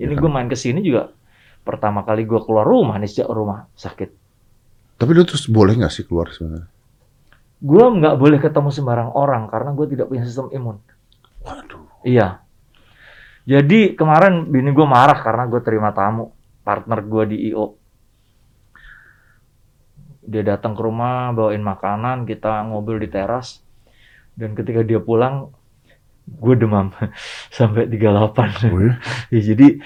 [0.00, 0.34] Ini Ya gue kan?
[0.34, 1.14] main ke sini juga
[1.62, 4.10] pertama kali gue keluar rumah nih sejak rumah sakit.
[4.98, 6.66] Tapi lu terus boleh nggak sih keluar sebenarnya?
[7.60, 10.80] Gue nggak boleh ketemu sembarang orang karena gue tidak punya sistem imun.
[12.04, 12.44] Iya.
[13.48, 16.30] Jadi kemarin bini gue marah karena gue terima tamu
[16.62, 17.76] partner gue di IO.
[20.20, 23.64] Dia datang ke rumah bawain makanan, kita ngobrol di teras.
[24.38, 25.50] Dan ketika dia pulang,
[26.28, 26.94] gue demam
[27.56, 28.70] sampai 38.
[28.70, 28.94] Oh ya?
[29.34, 29.82] Ya, jadi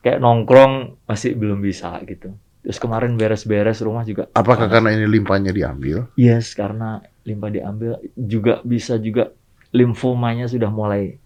[0.00, 2.32] kayak nongkrong masih belum bisa gitu.
[2.64, 4.26] Terus kemarin beres-beres rumah juga.
[4.34, 6.10] Apakah karena ini limpahnya diambil?
[6.18, 9.30] Yes, karena limpa diambil juga bisa juga
[9.70, 11.18] limfomanya sudah mulai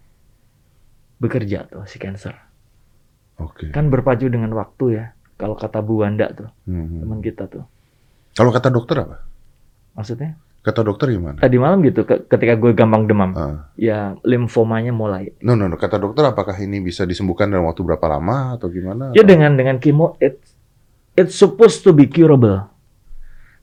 [1.21, 2.33] bekerja tuh si cancer.
[3.37, 3.69] Oke.
[3.69, 5.05] Kan berpacu dengan waktu ya.
[5.37, 7.01] Kalau kata Bu Wanda tuh, Hmm.
[7.01, 7.65] teman kita tuh.
[8.31, 9.21] Kalau kata dokter apa?
[9.91, 11.41] Maksudnya Kata dokter gimana?
[11.41, 13.69] tadi malam gitu ke- ketika gue gampang demam, Ah.
[13.73, 15.33] ya limfomanya mulai.
[15.39, 15.73] No, no, no.
[15.75, 19.09] Kata dokter apakah ini bisa disembuhkan dalam waktu berapa lama atau gimana?
[19.11, 20.37] Ya dengan dengan kemo it
[21.13, 22.69] it's supposed to be curable.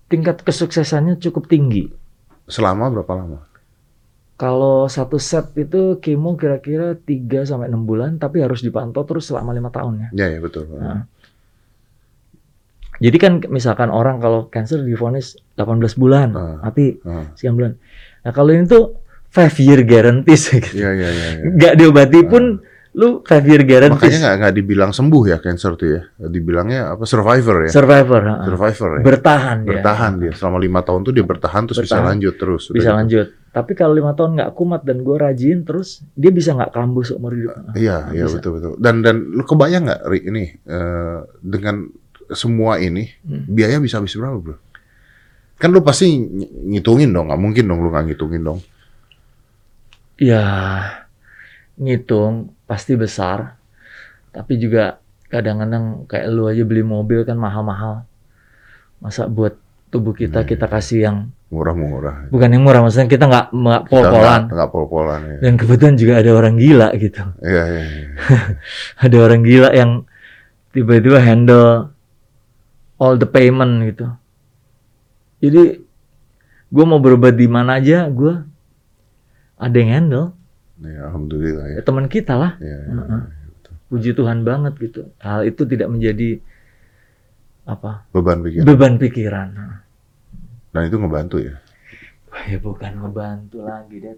[0.06, 1.86] Tingkat kesuksesannya cukup tinggi.
[2.44, 3.38] Selama berapa lama?
[4.38, 9.50] Kalau satu set itu kemo kira-kira 3 sampai 6 bulan tapi harus dipantau terus selama
[9.50, 10.08] lima tahun ya.
[10.14, 10.70] Ya, ya betul.
[10.70, 11.10] Nah.
[12.98, 16.58] Jadi kan misalkan orang kalau cancer divonis 18 bulan, Ah.
[16.60, 17.30] mati Ah.
[17.32, 17.78] sekian bulan.
[18.20, 18.98] Nah kalau ini tuh
[19.28, 20.70] five year guarantees gitu.
[20.76, 21.26] Iya, iya, iya.
[21.36, 21.42] iya.
[21.48, 22.58] Nggak diobati pun
[22.94, 24.02] lu five year guarantees.
[24.02, 26.02] Makanya nggak nggak dibilang sembuh ya cancer tuh ya.
[26.20, 27.70] Dibilangnya apa survivor ya.
[27.70, 28.20] Survivor.
[28.24, 28.34] ha.
[28.44, 29.02] Survivor ya.
[29.04, 32.06] Bertahan bertahan dia selama lima tahun tuh dia bertahan terus bisa Bertahan.
[32.08, 32.62] lanjut terus.
[32.68, 32.98] Bisa gitu.
[32.98, 33.26] lanjut.
[33.48, 37.32] Tapi kalau lima tahun nggak kumat dan gue rajin terus, dia bisa nggak kambuh seumur
[37.32, 37.72] hidup.
[37.72, 38.38] Iya, iya Bisa.
[38.38, 38.72] betul betul.
[38.76, 41.88] Dan dan lu kebayang nggak Ri ini eh, dengan
[42.28, 43.48] semua ini Hmm.
[43.48, 44.56] biaya bisa habis berapa bro?
[45.56, 48.60] Kan lu pasti ng- ngitungin dong, nggak mungkin dong lu nggak ngitungin dong.
[50.18, 50.44] Ya,
[51.76, 53.56] ngitung pasti besar.
[54.28, 58.04] Tapi juga kadang-kadang kayak lu aja beli mobil kan mahal-mahal.
[58.98, 59.56] Masa buat
[59.88, 60.48] tubuh kita Iya.
[60.48, 62.28] kita kasih yang Murah-murah.
[62.28, 63.56] bukan yang murah, maksudnya kita nggak
[63.88, 64.52] pol-polan.
[64.52, 65.36] nggak- pol-polan ya.
[65.40, 67.24] Dan kebetulan juga ada orang gila gitu.
[67.40, 68.08] Iya, iya, iya.
[69.04, 70.04] Ada orang gila yang
[70.70, 71.88] tiba-tiba handle
[72.96, 74.12] all the payment gitu.
[75.40, 75.80] Jadi
[76.68, 78.44] gue mau berobat di mana aja, gue
[79.56, 80.26] ada yang handle.
[80.78, 81.74] Ya, alhamdulillah ya.
[81.74, 82.52] Ya, teman kita lah.
[82.60, 82.92] Iya, iya.
[82.92, 83.22] Heeh.
[83.88, 85.08] Puji Tuhan banget gitu.
[85.16, 86.44] Hal itu tidak menjadi
[87.64, 88.64] apa Beban pikiran.
[88.64, 89.48] beban pikiran.
[90.74, 91.54] Dan itu ngebantu ya.
[92.46, 94.16] Ya bukan ngebantu lagi deh.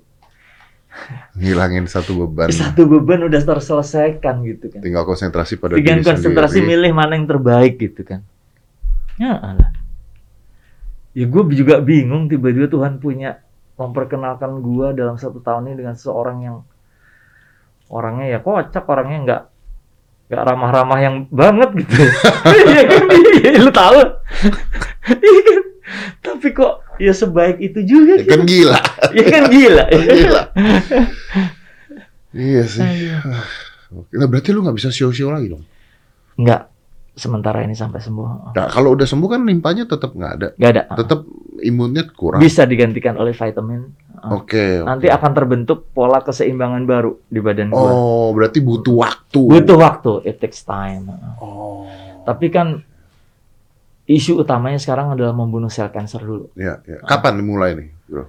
[1.39, 2.51] Ngilangin satu beban.
[2.51, 4.83] Satu beban udah terselesaikan gitu kan.
[4.83, 6.71] Tinggal konsentrasi pada Tinggal diri konsentrasi sendiri.
[6.75, 8.27] milih mana yang terbaik gitu kan.
[9.21, 9.71] Ya Allah.
[11.15, 13.43] Ya gue juga bingung tiba-tiba Tuhan punya
[13.81, 16.57] memperkenalkan gua dalam satu tahun ini dengan seorang yang
[17.89, 19.43] orangnya ya kocak, orangnya nggak
[20.31, 21.97] nggak ramah-ramah yang banget gitu.
[22.71, 23.03] Iya kan?
[23.65, 24.01] Lu tahu.
[25.11, 25.50] Iya?
[26.21, 28.81] Tapi kok ya sebaik itu juga Ya kan gila.
[29.17, 29.85] Ya kan gila.
[29.91, 30.43] Gila.
[32.31, 32.83] Iya sih.
[33.91, 35.65] Nah, berarti lu nggak bisa show-show lagi dong.
[36.39, 36.71] Enggak.
[37.19, 38.55] Sementara ini sampai sembuh.
[38.55, 40.49] Nah, kalau udah sembuh kan limpahnya tetap nggak ada.
[40.57, 40.83] Nggak ada.
[40.95, 41.21] Tetap
[41.61, 42.41] imunnya kurang.
[42.41, 43.91] Bisa digantikan oleh vitamin.
[44.31, 44.85] Oke.
[44.85, 45.17] Nanti oke.
[45.17, 47.90] akan terbentuk pola keseimbangan baru di badan gua.
[47.92, 49.40] Oh, berarti butuh waktu.
[49.40, 51.09] Butuh waktu, it takes time.
[51.40, 51.88] Oh.
[52.25, 52.85] Tapi kan
[54.11, 56.44] isu utamanya sekarang adalah membunuh sel kanker dulu.
[56.52, 56.98] Ya, ya.
[57.00, 58.27] Kapan dimulai nih, bro?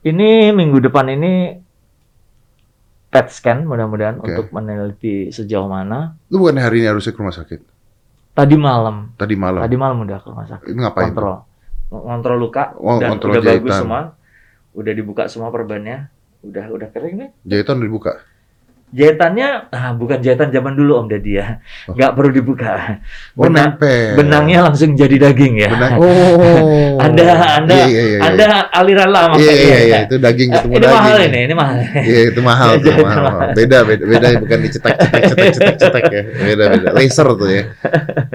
[0.00, 1.52] Ini minggu depan ini
[3.08, 4.28] PET scan mudah-mudahan Oke.
[4.30, 6.16] untuk meneliti sejauh mana.
[6.28, 7.60] Lu bukan hari ini harusnya ke rumah sakit?
[8.32, 9.60] Tadi malam, Tadi malam.
[9.60, 10.68] tadi malam udah ke rumah sakit.
[10.68, 11.10] Ini ngapain?
[11.10, 11.36] Kontrol,
[11.90, 13.80] ngontrol luka Oh, dan ngontrol udah bagus jahitan.
[13.82, 14.00] semua.
[14.72, 16.06] Udah dibuka semua perbannya,
[16.40, 17.30] udah udah kering nih.
[17.42, 18.12] Jahitan udah dibuka.
[18.88, 21.92] Jahitannya, ah bukan jahitan zaman dulu Om Deddy ya, Oh.
[21.92, 22.96] nggak perlu dibuka.
[23.36, 24.16] Oh, Benang- nempel.
[24.16, 25.68] benangnya langsung jadi daging ya.
[25.68, 25.92] Benang.
[26.00, 26.96] Oh.
[26.98, 27.22] Ada,
[27.60, 29.34] ada, Iya, iya, iya, ada aliran lama.
[29.36, 30.96] Iya, kayak iya, iya, itu daging ketemu ini daging.
[30.96, 31.76] mahal ini, ini mahal.
[31.94, 33.22] Iya, itu mahal, Jahitan mahal.
[33.22, 33.48] mahal.
[33.52, 36.22] Beda, beda, beda, bukan dicetak, cetak, cetak, cetak, cetak ya.
[36.24, 36.88] Beda, beda.
[36.92, 37.62] Laser tuh ya.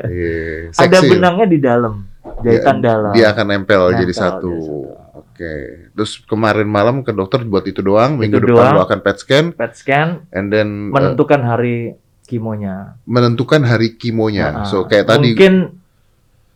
[0.06, 0.36] Iya,
[0.72, 1.93] Ada benangnya di dalam,
[2.39, 3.12] jahitan dalam.
[3.12, 4.51] Dia akan nempel, Nempel jadi satu.
[4.54, 5.03] jadi satu.
[5.34, 5.90] Oke.
[5.98, 8.22] Terus kemarin malam ke dokter buat itu doang.
[8.22, 8.78] Minggu Itu depan doang.
[8.78, 11.98] lo akan PET scan, PET scan and then uh, menentukan hari
[12.30, 13.02] kimonya.
[13.10, 14.62] menentukan hari kimonya.
[14.62, 15.82] Nah, so kayak tadi, Mungkin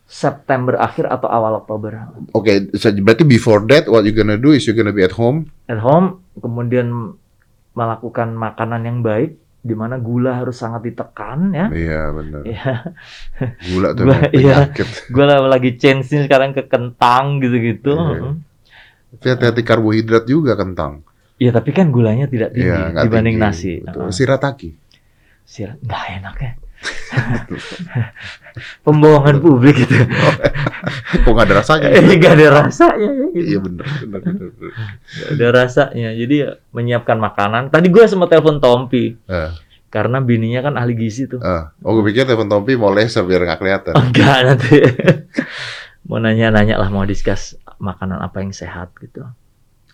[0.07, 2.07] September akhir atau awal Oktober.
[2.31, 5.49] oke, so berarti before that, what you gonna do is you gonna be at home.
[5.67, 7.17] At home, kemudian
[7.75, 9.35] melakukan makanan yang baik,
[9.67, 11.67] di mana gula harus sangat ditekan ya.
[11.67, 12.41] Iya benar.
[12.47, 12.73] Iya.
[13.75, 14.63] Gula tuh iya.
[14.71, 14.87] penyakit.
[15.11, 17.91] Gue lagi change sekarang ke kentang gitu-gitu.
[17.91, 18.46] Iya.
[19.17, 21.01] Tapi hati-hati karbohidrat juga kentang.
[21.37, 23.45] Ya tapi kan gulanya tidak tinggi Iya, nggak dibanding tinggi.
[23.49, 23.73] nasi.
[23.79, 24.01] Betul.
[24.03, 24.13] Heeh.
[24.13, 24.69] Shirataki.
[25.43, 26.51] Sirat nggak enak ya.
[28.81, 29.97] Pembohongan publik itu.
[31.23, 31.87] Kok nggak ada rasanya?
[32.09, 33.09] Nggak ada rasanya.
[33.11, 33.25] Gitu.
[33.35, 34.51] iya benar, benar, benar.
[35.29, 36.09] ada rasanya.
[36.11, 37.69] Jadi ya, menyiapkan makanan.
[37.69, 39.49] Tadi gue sempat telepon Tompi Eh,
[39.87, 41.37] karena bininya kan ahli gizi tuh.
[41.39, 41.63] eh.
[41.81, 43.93] Oh, gue pikir telepon Tompi mau laser biar nggak kelihatan.
[43.95, 44.77] Enggak nanti.
[46.03, 49.25] mau nanya-nanya lah mau discuss makanan apa yang sehat gitu.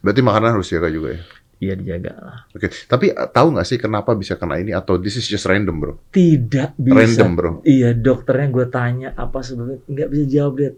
[0.03, 1.23] Berarti makanan harus jaga juga ya.
[1.63, 2.39] Iya dijaga lah.
[2.51, 5.79] Oke, tapi eh, tahu nggak sih kenapa bisa kena ini atau this is just random
[5.79, 5.93] bro?
[6.11, 6.97] Tidak bisa.
[6.99, 7.51] Random bro.
[7.63, 10.71] Iya dokternya gue tanya apa sebabnya nggak bisa jawab dia.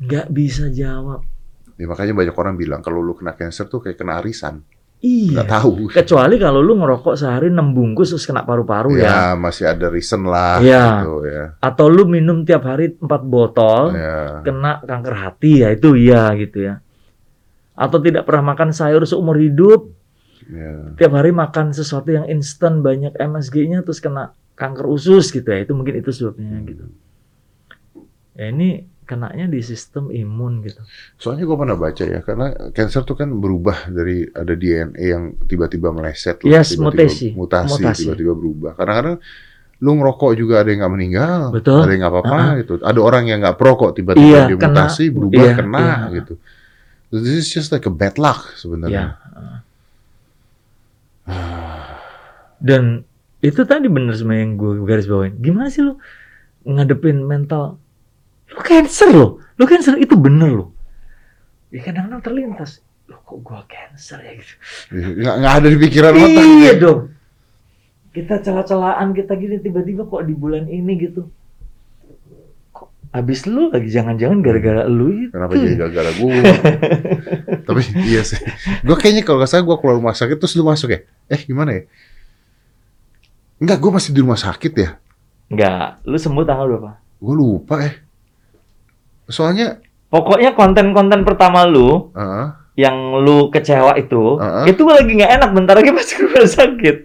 [0.00, 1.20] Nggak bisa jawab.
[1.74, 4.64] Ya, makanya banyak orang bilang kalau lu kena cancer tuh kayak kena arisan.
[5.04, 5.30] Iya.
[5.36, 5.70] Nggak tahu.
[5.92, 9.04] Kecuali kalau lu ngerokok sehari 6 bungkus terus kena paru-paru ya.
[9.04, 10.64] ya, masih ada reason lah.
[10.64, 11.04] Iya.
[11.04, 11.44] Gitu, ya.
[11.60, 14.40] Atau lu minum tiap hari 4 botol, Ya.
[14.40, 16.80] kena kanker hati ya itu iya gitu ya.
[17.76, 19.92] Atau tidak pernah makan sayur seumur hidup,
[20.48, 20.96] ya.
[20.96, 25.68] tiap hari makan sesuatu yang instan banyak MSG-nya terus kena kanker usus gitu ya.
[25.68, 26.88] Itu mungkin itu sebabnya gitu.
[28.34, 30.80] Ya ini kenanya di sistem imun gitu.
[31.16, 35.92] Soalnya gue pernah baca ya, karena cancer tuh kan berubah dari ada DNA yang tiba-tiba
[35.92, 37.28] meleset, loh, Yes, tiba-tiba mutasi.
[37.32, 38.00] mutasi, Mutasi.
[38.04, 38.72] tiba-tiba berubah.
[38.74, 39.16] Kadang-kadang
[39.78, 41.80] lu ngerokok juga ada yang nggak meninggal, Betul.
[41.84, 42.72] ada yang nggak apa-apa gitu.
[42.80, 44.68] Ada orang yang nggak perokok tiba-tiba Iya, dia kena.
[44.72, 45.96] mutasi berubah Iya, kena iya.
[46.18, 46.34] gitu.
[47.14, 48.56] This is just like a bad luck Ya.
[48.56, 49.04] sebenarnya.
[52.58, 53.04] Dan
[53.44, 55.36] itu tadi bener sebenarnya yang gue garis bawain.
[55.36, 56.00] Gimana sih lu
[56.64, 57.76] ngadepin mental?
[58.52, 59.40] Lu cancer loh.
[59.56, 60.68] Lu cancer itu bener loh.
[61.72, 62.84] Ya kadang-kadang terlintas.
[63.08, 64.52] Loh kok gua cancer ya gitu.
[64.92, 66.44] Nggak, nggak ada di pikiran otak.
[66.44, 67.00] Iya dong.
[68.14, 71.26] Kita celah-celahan kita gini tiba-tiba kok di bulan ini gitu.
[72.70, 75.34] Kok habis lu lagi jangan-jangan gara-gara lu itu.
[75.34, 76.34] Kenapa jadi gara-gara gue?
[77.66, 78.38] Tapi iya sih.
[78.86, 81.00] Gue kayaknya kalau nggak salah gue keluar rumah sakit terus lu masuk ya?
[81.26, 81.82] Eh gimana ya?
[83.58, 84.90] Enggak, gue masih di rumah sakit ya.
[85.50, 86.92] Enggak, lu sembuh tanggal berapa?
[87.18, 88.03] Gue lupa eh.
[89.28, 89.80] Soalnya,
[90.12, 92.46] Pokoknya konten-konten pertama lu uh,
[92.78, 94.70] yang lu kecewa itu, Heeh.
[94.70, 96.96] itu lagi nggak enak bentar lagi masuk rumah sakit.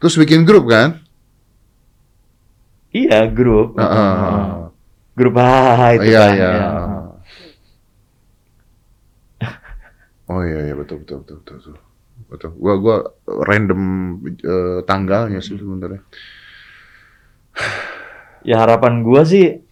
[0.00, 1.00] terus bikin grup kan?
[2.96, 3.76] Iya, grup.
[3.76, 4.72] Uh, uh.
[5.16, 6.32] Grup ah itu iya kan.
[6.32, 6.50] iya.
[6.52, 6.68] ya.
[10.32, 11.56] Oh iya iya betul betul betul betul.
[11.60, 11.76] betul.
[12.26, 12.50] Betul.
[12.56, 12.96] Gua gua
[13.46, 13.82] random
[14.32, 16.00] eh, tanggalnya sih sebenarnya.
[18.46, 19.65] Ya harapan gua sih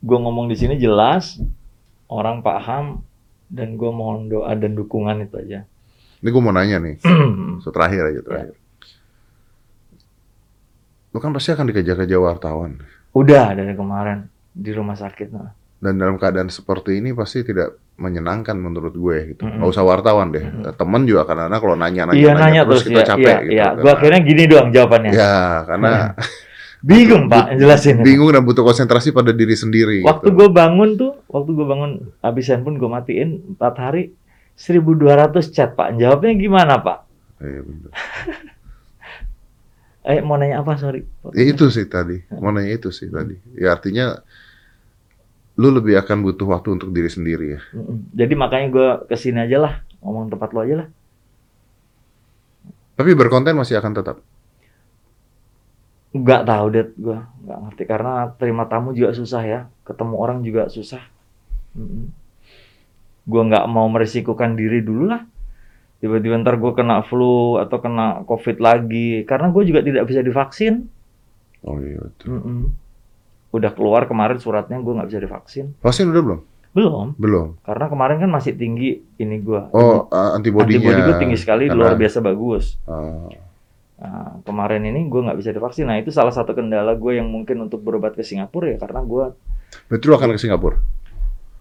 [0.00, 1.38] gua ngomong di sini jelas,
[2.06, 3.02] orang paham
[3.48, 5.60] dan gua mohon doa dan dukungan itu aja.
[6.18, 6.98] Ini gue mau nanya nih,
[7.62, 8.54] so, terakhir aja terakhir.
[11.14, 12.82] Lu kan pasti akan dikejar-kejar wartawan.
[13.14, 15.28] Udah dari kemarin di rumah sakit.
[15.30, 15.54] Nah.
[15.78, 19.46] Dan dalam keadaan seperti ini pasti tidak menyenangkan menurut gue gitu.
[19.46, 19.62] Mm-mm.
[19.62, 20.42] Nggak usah wartawan deh.
[20.42, 20.74] Mm-mm.
[20.74, 23.52] Temen juga kadang-kadang kalau nanya-nanya Iya nanya terus, kita ya, capek iya, gitu.
[23.54, 23.66] iya.
[23.70, 25.10] Karena- Gua akhirnya gini doang jawabannya.
[25.14, 25.36] Ya,
[25.70, 25.90] karena
[26.78, 27.98] Bingung pak, jelasin.
[28.06, 30.06] bingung dan butuh konsentrasi pada diri sendiri.
[30.06, 30.38] Waktu gitu.
[30.38, 34.14] gue bangun tuh, waktu gue bangun habis handphone gue matiin 4 hari
[34.54, 35.98] 1200 chat pak.
[35.98, 36.98] Jawabnya gimana pak?
[37.42, 37.90] Iya, bener.
[40.08, 41.04] Eh mau nanya apa sorry?
[41.36, 43.36] Ya itu sih tadi, mau nanya itu sih tadi.
[43.52, 44.16] Ya artinya
[45.60, 47.60] lu lebih akan butuh waktu untuk diri sendiri ya.
[48.16, 50.88] Jadi makanya gue ke sini aja lah, ngomong tempat lo aja lah.
[52.96, 54.16] Tapi berkonten masih akan tetap.
[56.08, 60.72] Nggak tahu deh gue, nggak ngerti karena terima tamu juga susah ya, ketemu orang juga
[60.72, 61.04] susah.
[63.28, 65.22] Gue nggak mau merisikokan diri dulu lah.
[65.98, 70.86] Tiba-tiba ntar gue kena flu atau kena covid lagi, karena gue juga tidak bisa divaksin.
[71.66, 72.38] Oh iya betul.
[72.38, 72.60] Mm-mm.
[73.50, 75.74] Udah keluar kemarin suratnya gue nggak bisa divaksin.
[75.82, 76.40] Vaksin udah belum?
[76.68, 77.48] Belum, Belum.
[77.64, 79.72] karena kemarin kan masih tinggi ini gue.
[79.74, 80.78] Oh, uh, antibodinya.
[80.78, 82.78] antibody gue tinggi sekali, karena- luar biasa bagus.
[82.86, 83.26] Ah,
[83.98, 85.90] Nah, kemarin ini gue nggak bisa divaksin.
[85.90, 89.24] Nah itu salah satu kendala gue yang mungkin untuk berobat ke Singapura ya karena gue
[89.90, 90.78] Berarti lu akan ke Singapura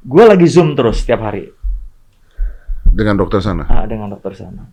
[0.05, 1.49] Gue lagi zoom terus setiap hari
[2.87, 3.65] dengan dokter sana.
[3.67, 4.69] ah, dengan dokter sana.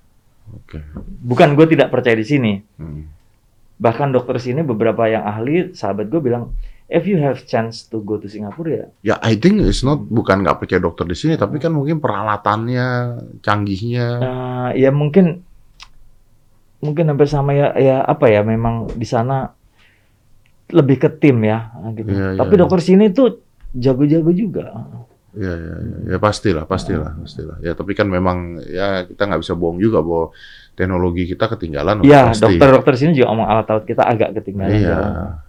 [0.49, 0.81] Oke.
[1.25, 2.53] Bukan gue tidak percaya di sini.
[2.79, 3.09] Hmm.
[3.77, 6.55] Bahkan dokter sini beberapa yang ahli, sahabat gue bilang,
[6.87, 10.41] if you have chance to go to Singapura ya, Ya, I think it's not bukan
[10.41, 12.87] nggak percaya dokter di sini, tapi kan mungkin peralatannya,
[13.43, 14.07] canggihnya.
[14.23, 15.43] eh, ya mungkin
[16.85, 19.57] mungkin hampir sama ya, ya apa ya, memang di sana
[20.69, 22.13] lebih ke tim ya, gitu.
[22.13, 22.61] Iya, iya, Tapi iya.
[22.61, 23.41] dokter sini tuh
[23.73, 24.65] jago-jago juga.
[25.35, 27.57] Ya, ya, ya, ya pastilah, pastilah, pastilah.
[27.59, 30.31] Ya, tapi kan memang ya kita nggak bisa bohong juga bahwa
[30.79, 32.07] teknologi kita ketinggalan.
[32.07, 32.55] Ya, pasti.
[32.55, 34.79] dokter-dokter sini juga ngomong alat-alat kita agak ketinggalan.
[34.79, 35.01] Iya,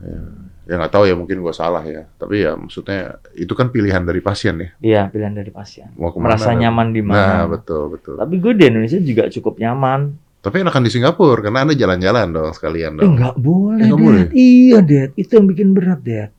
[0.01, 0.19] ya.
[0.65, 2.09] Ya nggak tahu ya mungkin gua salah ya.
[2.17, 4.69] Tapi ya maksudnya itu kan pilihan dari pasien ya.
[4.81, 5.93] Iya, pilihan dari pasien.
[5.93, 6.33] Mau ke mana?
[6.33, 7.53] Merasa dan- nyaman di Nah, mana.
[7.53, 8.17] betul, betul.
[8.17, 10.17] Tapi gue di Indonesia juga cukup nyaman.
[10.45, 13.17] Tapi enakan di Singapura karena anda jalan-jalan dong sekalian Eh, dong.
[13.17, 14.05] nggak boleh, Eh, nggak Dad.
[14.05, 14.23] boleh?
[14.29, 15.09] Iya, Dad.
[15.15, 16.29] Itu yang bikin berat, Dad.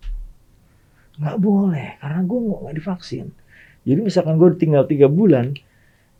[1.16, 3.26] Nggak boleh, karena gue nggak divaksin.
[3.82, 5.59] Jadi misalkan gue tinggal tiga bulan,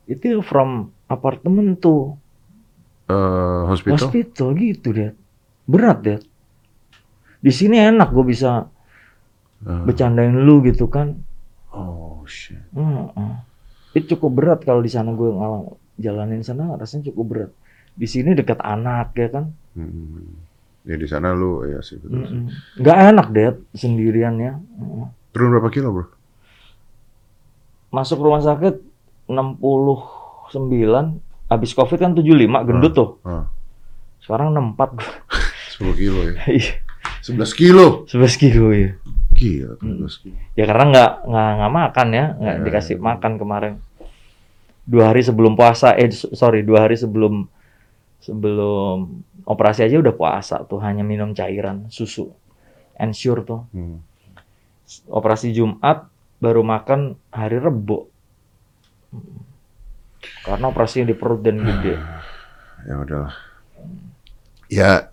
[0.05, 2.19] itu from apartemen tuh
[3.07, 4.03] Eh, hospital.
[4.03, 5.15] hospital gitu, Dad.
[5.63, 6.23] Berat, Dad.
[7.39, 8.67] Di sini enak gue bisa
[9.59, 11.15] Eh, bercandain lu gitu kan.
[11.71, 12.59] oh shit.
[12.69, 13.35] Heeh.
[13.95, 17.51] Itu cukup berat kalau di sana gue ngalang jalanin sana rasanya cukup berat.
[17.97, 19.45] Di sini dekat anak ya kan.
[19.73, 20.37] Hmm.
[20.85, 22.47] Ya di sana lu ya sih betul.
[22.77, 24.55] Nggak enak deh sendirian ya.
[24.55, 25.07] Heeh.
[25.33, 26.07] Turun berapa kilo bro?
[27.89, 28.79] Masuk rumah sakit
[29.27, 32.29] 69, habis covid kan 75
[32.63, 33.11] gendut tuh.
[33.23, 33.49] Ah,
[34.19, 35.13] Sekarang 64 gua.
[35.73, 36.35] 10 kilo ya.
[36.53, 36.73] Iya,
[37.23, 37.87] 11 kilo.
[38.07, 38.91] 11 kilo ya.
[39.33, 40.01] Gila, Hmm.
[40.01, 40.37] 11 kilo.
[40.55, 43.03] Ya karena nggak nggak nggak makan ya, nggak Ya, dikasih ya.
[43.03, 43.75] makan kemarin.
[44.83, 47.51] Dua hari sebelum puasa, eh sorry dua hari sebelum
[48.27, 52.35] sebelum operasi aja udah puasa tuh hanya minum cairan susu,
[52.99, 53.63] ensure tuh.
[53.71, 54.03] Hmm.
[55.07, 56.11] Operasi Jumat
[56.43, 58.11] baru makan hari Rebo.
[60.43, 61.95] Karena operasinya di perut dan gede.
[62.87, 63.35] Ya udahlah.
[64.71, 65.11] Ya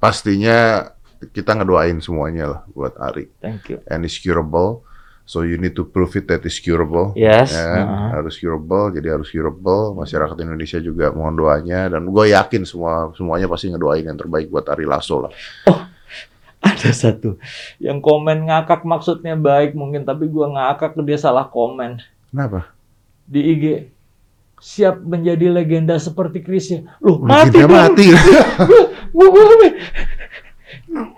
[0.00, 0.88] pastinya
[1.36, 3.28] kita ngedoain semuanya lah buat Ari.
[3.44, 3.84] Thank you.
[3.84, 4.88] And it's curable.
[5.30, 7.14] So you need to prove it that it's curable.
[7.14, 7.54] Yes.
[7.54, 7.86] Ya kan?
[7.86, 8.08] uh-uh.
[8.18, 9.94] harus curable, jadi harus curable.
[9.94, 14.66] Masyarakat Indonesia juga mohon doanya dan gue yakin semua semuanya pasti ngedoain yang terbaik buat
[14.66, 15.32] Ari Lasso lah.
[16.66, 17.38] Ada satu
[17.80, 22.68] yang komen ngakak maksudnya baik mungkin tapi gua ngakak dia salah komen Kenapa?
[23.24, 23.64] di IG.
[24.60, 26.84] Siap menjadi legenda seperti Chris ya.
[27.00, 27.72] Loh, mati kita dong.
[27.72, 28.06] mati.
[29.14, 29.32] Gua-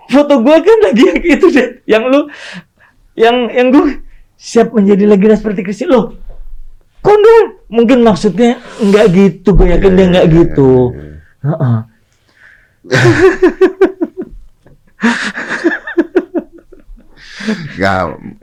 [0.07, 1.69] foto gua kan lagi yang itu deh.
[1.83, 2.19] Yang lu
[3.13, 3.87] yang yang gua
[4.37, 5.81] siap menjadi legenda seperti Chris.
[5.87, 6.13] Loh.
[7.03, 9.55] Kondom mungkin maksudnya nggak gitu.
[9.55, 10.95] Gue yakin dia nggak gitu.
[11.43, 11.77] Heeh.
[17.75, 18.01] Nggak,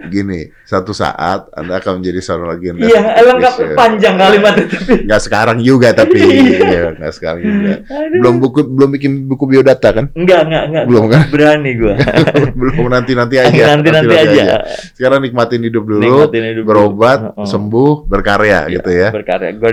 [0.09, 2.85] gini, satu saat Anda akan menjadi seorang legenda.
[2.85, 3.75] Iya, lengkap ya.
[3.75, 4.93] panjang kalimatnya tapi.
[5.09, 6.59] Nggak sekarang juga tapi, Iya.
[6.61, 7.75] Iya, nggak sekarang juga.
[7.89, 8.19] Aduh.
[8.21, 10.07] Belum buku, belum bikin buku biodata kan?
[10.13, 10.85] Enggak, enggak, enggak.
[10.87, 11.21] Belum kan?
[11.33, 11.95] Berani gua.
[12.61, 13.63] belum nanti nanti aja.
[13.73, 14.45] Nanti-nanti aja.
[14.95, 16.71] Sekarang nikmatin hidup dulu, Nikmatin hidup dulu.
[16.71, 17.47] berobat, Heeh.
[17.49, 19.09] sembuh, berkarya Iya, gitu ya.
[19.15, 19.51] Berkarya.
[19.57, 19.73] Gua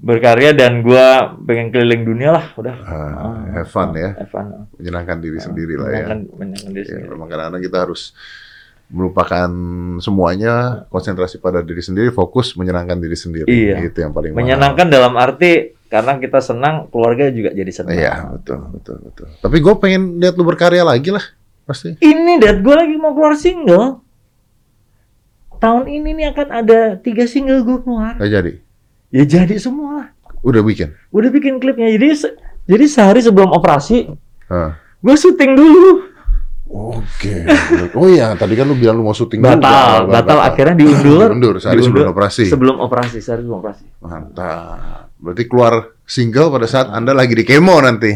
[0.00, 2.74] berkarya dan gua pengen keliling dunia lah, udah.
[2.80, 4.64] Ah, have fun ya, Have fun.
[4.74, 6.04] menyenangkan diri sendiri lah ya.
[6.08, 7.08] Menyenangkan, diri Ya, sendiri.
[7.08, 8.02] memang kadang-kadang kita harus
[8.88, 9.46] melupakan
[9.98, 13.46] semuanya, konsentrasi pada diri sendiri, fokus menyenangkan diri sendiri.
[13.46, 13.86] Iya.
[13.86, 14.40] Itu yang paling mahal.
[14.42, 17.94] Menyenangkan dalam arti karena kita senang, keluarga juga jadi senang.
[17.94, 19.26] Iya, betul, betul, betul.
[19.36, 21.22] Tapi gue pengen lihat lu berkarya lagi lah,
[21.62, 21.94] pasti.
[21.96, 24.02] Ini Dad, gue lagi mau keluar single.
[25.60, 28.16] Tahun ini nih akan ada tiga single gue keluar.
[28.16, 28.52] Gak jadi.
[29.10, 30.08] Ya jadi semua lah.
[30.40, 30.94] Udah bikin.
[31.10, 31.90] Udah bikin klipnya.
[31.90, 34.06] Jadi se- jadi sehari sebelum operasi,
[34.46, 34.78] Hah.
[34.78, 36.06] gue syuting dulu.
[36.70, 37.50] Oke.
[37.92, 40.22] Oh iya, tadi kan lu bilang lu mau syuting Batal, juga.
[40.22, 41.26] batal, akhirnya diundur.
[41.34, 42.44] Diundur sehari Diundur sebelum operasi.
[42.46, 43.84] Sebelum operasi, sehari sebelum operasi.
[43.98, 45.10] Mantap.
[45.18, 45.72] Berarti keluar
[46.06, 48.14] single pada saat Anda lagi di kemo nanti.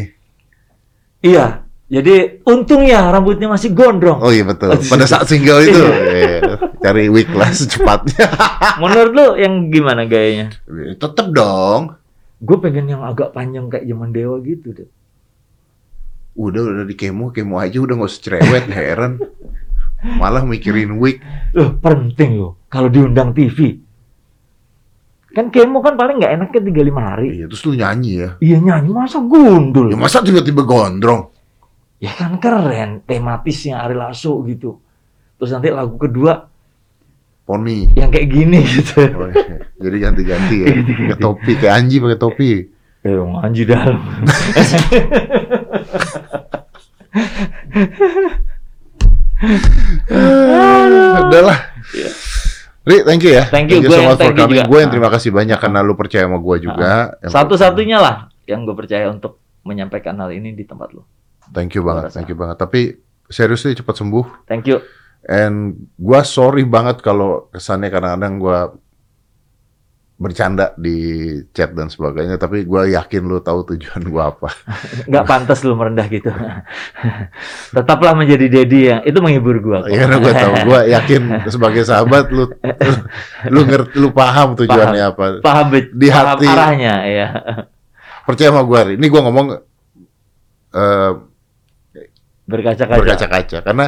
[1.19, 1.64] Iya.
[1.85, 4.17] Jadi untungnya rambutnya masih gondrong.
[4.17, 4.73] Oh iya betul.
[4.89, 6.57] Pada saat single itu, Iya.
[6.81, 8.25] cari wig lah secepatnya.
[8.81, 10.49] Menurut lu yang gimana gayanya?
[10.97, 11.93] Tetep dong.
[12.41, 14.89] Gue pengen yang agak panjang kayak zaman dewa gitu deh.
[16.35, 19.21] Udah udah di kemo, kemo aja udah nggak usah cerewet, heran.
[20.17, 21.21] Malah mikirin wig.
[21.53, 22.57] Loh, penting loh.
[22.67, 23.77] Kalau diundang TV.
[25.37, 27.27] Kan kemo kan paling nggak enaknya 35 hari.
[27.39, 28.29] Iya, terus lu nyanyi ya.
[28.41, 29.93] Iya nyanyi, masa gundul?
[29.93, 31.34] Ya masa tiba-tiba gondrong?
[31.97, 34.79] Ya kan keren, tematisnya Ari Lasso gitu.
[35.39, 36.47] Terus nanti lagu kedua
[37.45, 37.87] Poni.
[37.93, 39.05] yang kayak gini gitu.
[39.15, 39.57] Oh, iya.
[39.79, 40.67] Jadi ganti-ganti ya.
[40.75, 42.49] Pakai topi, kayak Anji pakai topi.
[43.05, 44.01] Eh, Anji dalam.
[50.11, 51.59] ah, udahlah.
[51.93, 52.09] Iya.
[52.85, 53.43] Ri, thank you ya.
[53.49, 54.65] Thank you, gue so much for thank you coming.
[54.69, 57.17] Gue yang terima kasih banyak karena lu percaya sama gue juga.
[57.17, 58.15] Yang- Satu-satunya lah
[58.45, 61.09] yang gue percaya untuk menyampaikan hal ini di tempat lo.
[61.53, 62.57] Thank you banget, thank you banget.
[62.57, 62.97] Tapi
[63.29, 64.45] seriously cepat sembuh.
[64.49, 64.81] Thank you.
[65.25, 68.59] And gua sorry banget kalau kesannya kadang-kadang gua
[70.15, 72.37] bercanda di chat dan sebagainya.
[72.37, 74.53] Tapi gua yakin lu tahu tujuan gua apa.
[75.09, 76.29] Nggak pantas lu merendah gitu.
[77.75, 79.79] Tetaplah menjadi daddy yang itu menghibur gue.
[79.91, 80.53] Iya, gua tahu.
[80.69, 82.47] Gua yakin sebagai sahabat lu
[83.49, 85.41] lu, ngerti, lu paham tujuannya apa.
[85.41, 86.47] paham Di paham hati.
[86.47, 87.27] arahnya ya.
[88.23, 89.01] Percaya sama gua, Ri.
[89.01, 89.47] Ini gua ngomong
[90.69, 91.11] eh,
[92.45, 93.01] Berkaca-kaca.
[93.01, 93.85] berkaca-kaca karena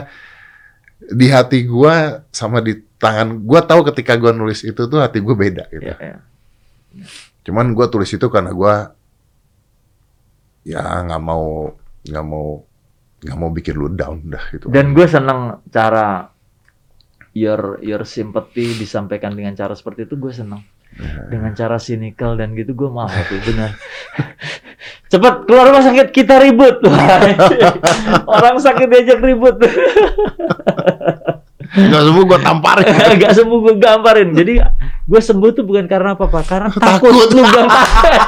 [0.98, 5.38] di hati gua sama di tangan gua tahu ketika gua nulis itu tuh hati gua
[5.38, 5.94] beda gitu.
[5.94, 6.18] Iya, iya.
[7.48, 8.76] Cuman gue tulis itu karena gue
[10.68, 11.72] ya nggak mau
[12.04, 12.60] nggak mau
[13.24, 14.68] nggak mau bikin lu down dah gitu.
[14.68, 16.28] Dan gue seneng cara
[17.32, 20.60] your your sympathy disampaikan dengan cara seperti itu gue seneng.
[21.30, 23.78] Dengan cara cynical dan gitu gue mau tuh benar.
[25.12, 26.84] Cepet keluar rumah sakit kita ribut.
[28.36, 29.56] Orang sakit diajak ribut.
[31.68, 32.88] Nggak semua gue tamparin.
[33.20, 34.30] Gak sembuh gue gamparin.
[34.36, 34.54] Jadi
[35.08, 37.28] gue sembuh tuh bukan karena apa-apa, karena takut, Takut.
[37.36, 38.22] lu gamparin.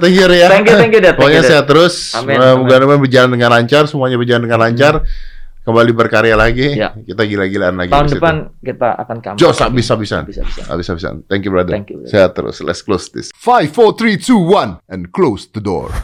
[0.00, 0.48] Thank you Ria.
[0.52, 1.16] Thank you, thank you, Dad.
[1.16, 2.12] Pokoknya sehat terus.
[2.12, 2.64] Amin, amin.
[2.64, 4.94] Mudah-mudahan berjalan dengan lancar, semuanya berjalan dengan lancar.
[5.62, 6.74] Kembali berkarya lagi.
[6.74, 6.90] Ya.
[6.90, 7.94] Kita gila-gilaan lagi.
[7.94, 9.38] Tahun depan kita akan comeback.
[9.38, 9.62] Jos.
[9.70, 10.26] Bisa-bisa.
[10.66, 11.22] Habis-habisan.
[11.30, 11.70] Thank you brother.
[11.70, 12.10] Thank you, brother.
[12.10, 12.58] Sehat terus.
[12.66, 13.30] Let's close this.
[13.38, 15.94] 5, 4, 3, 2, 1, and close the door.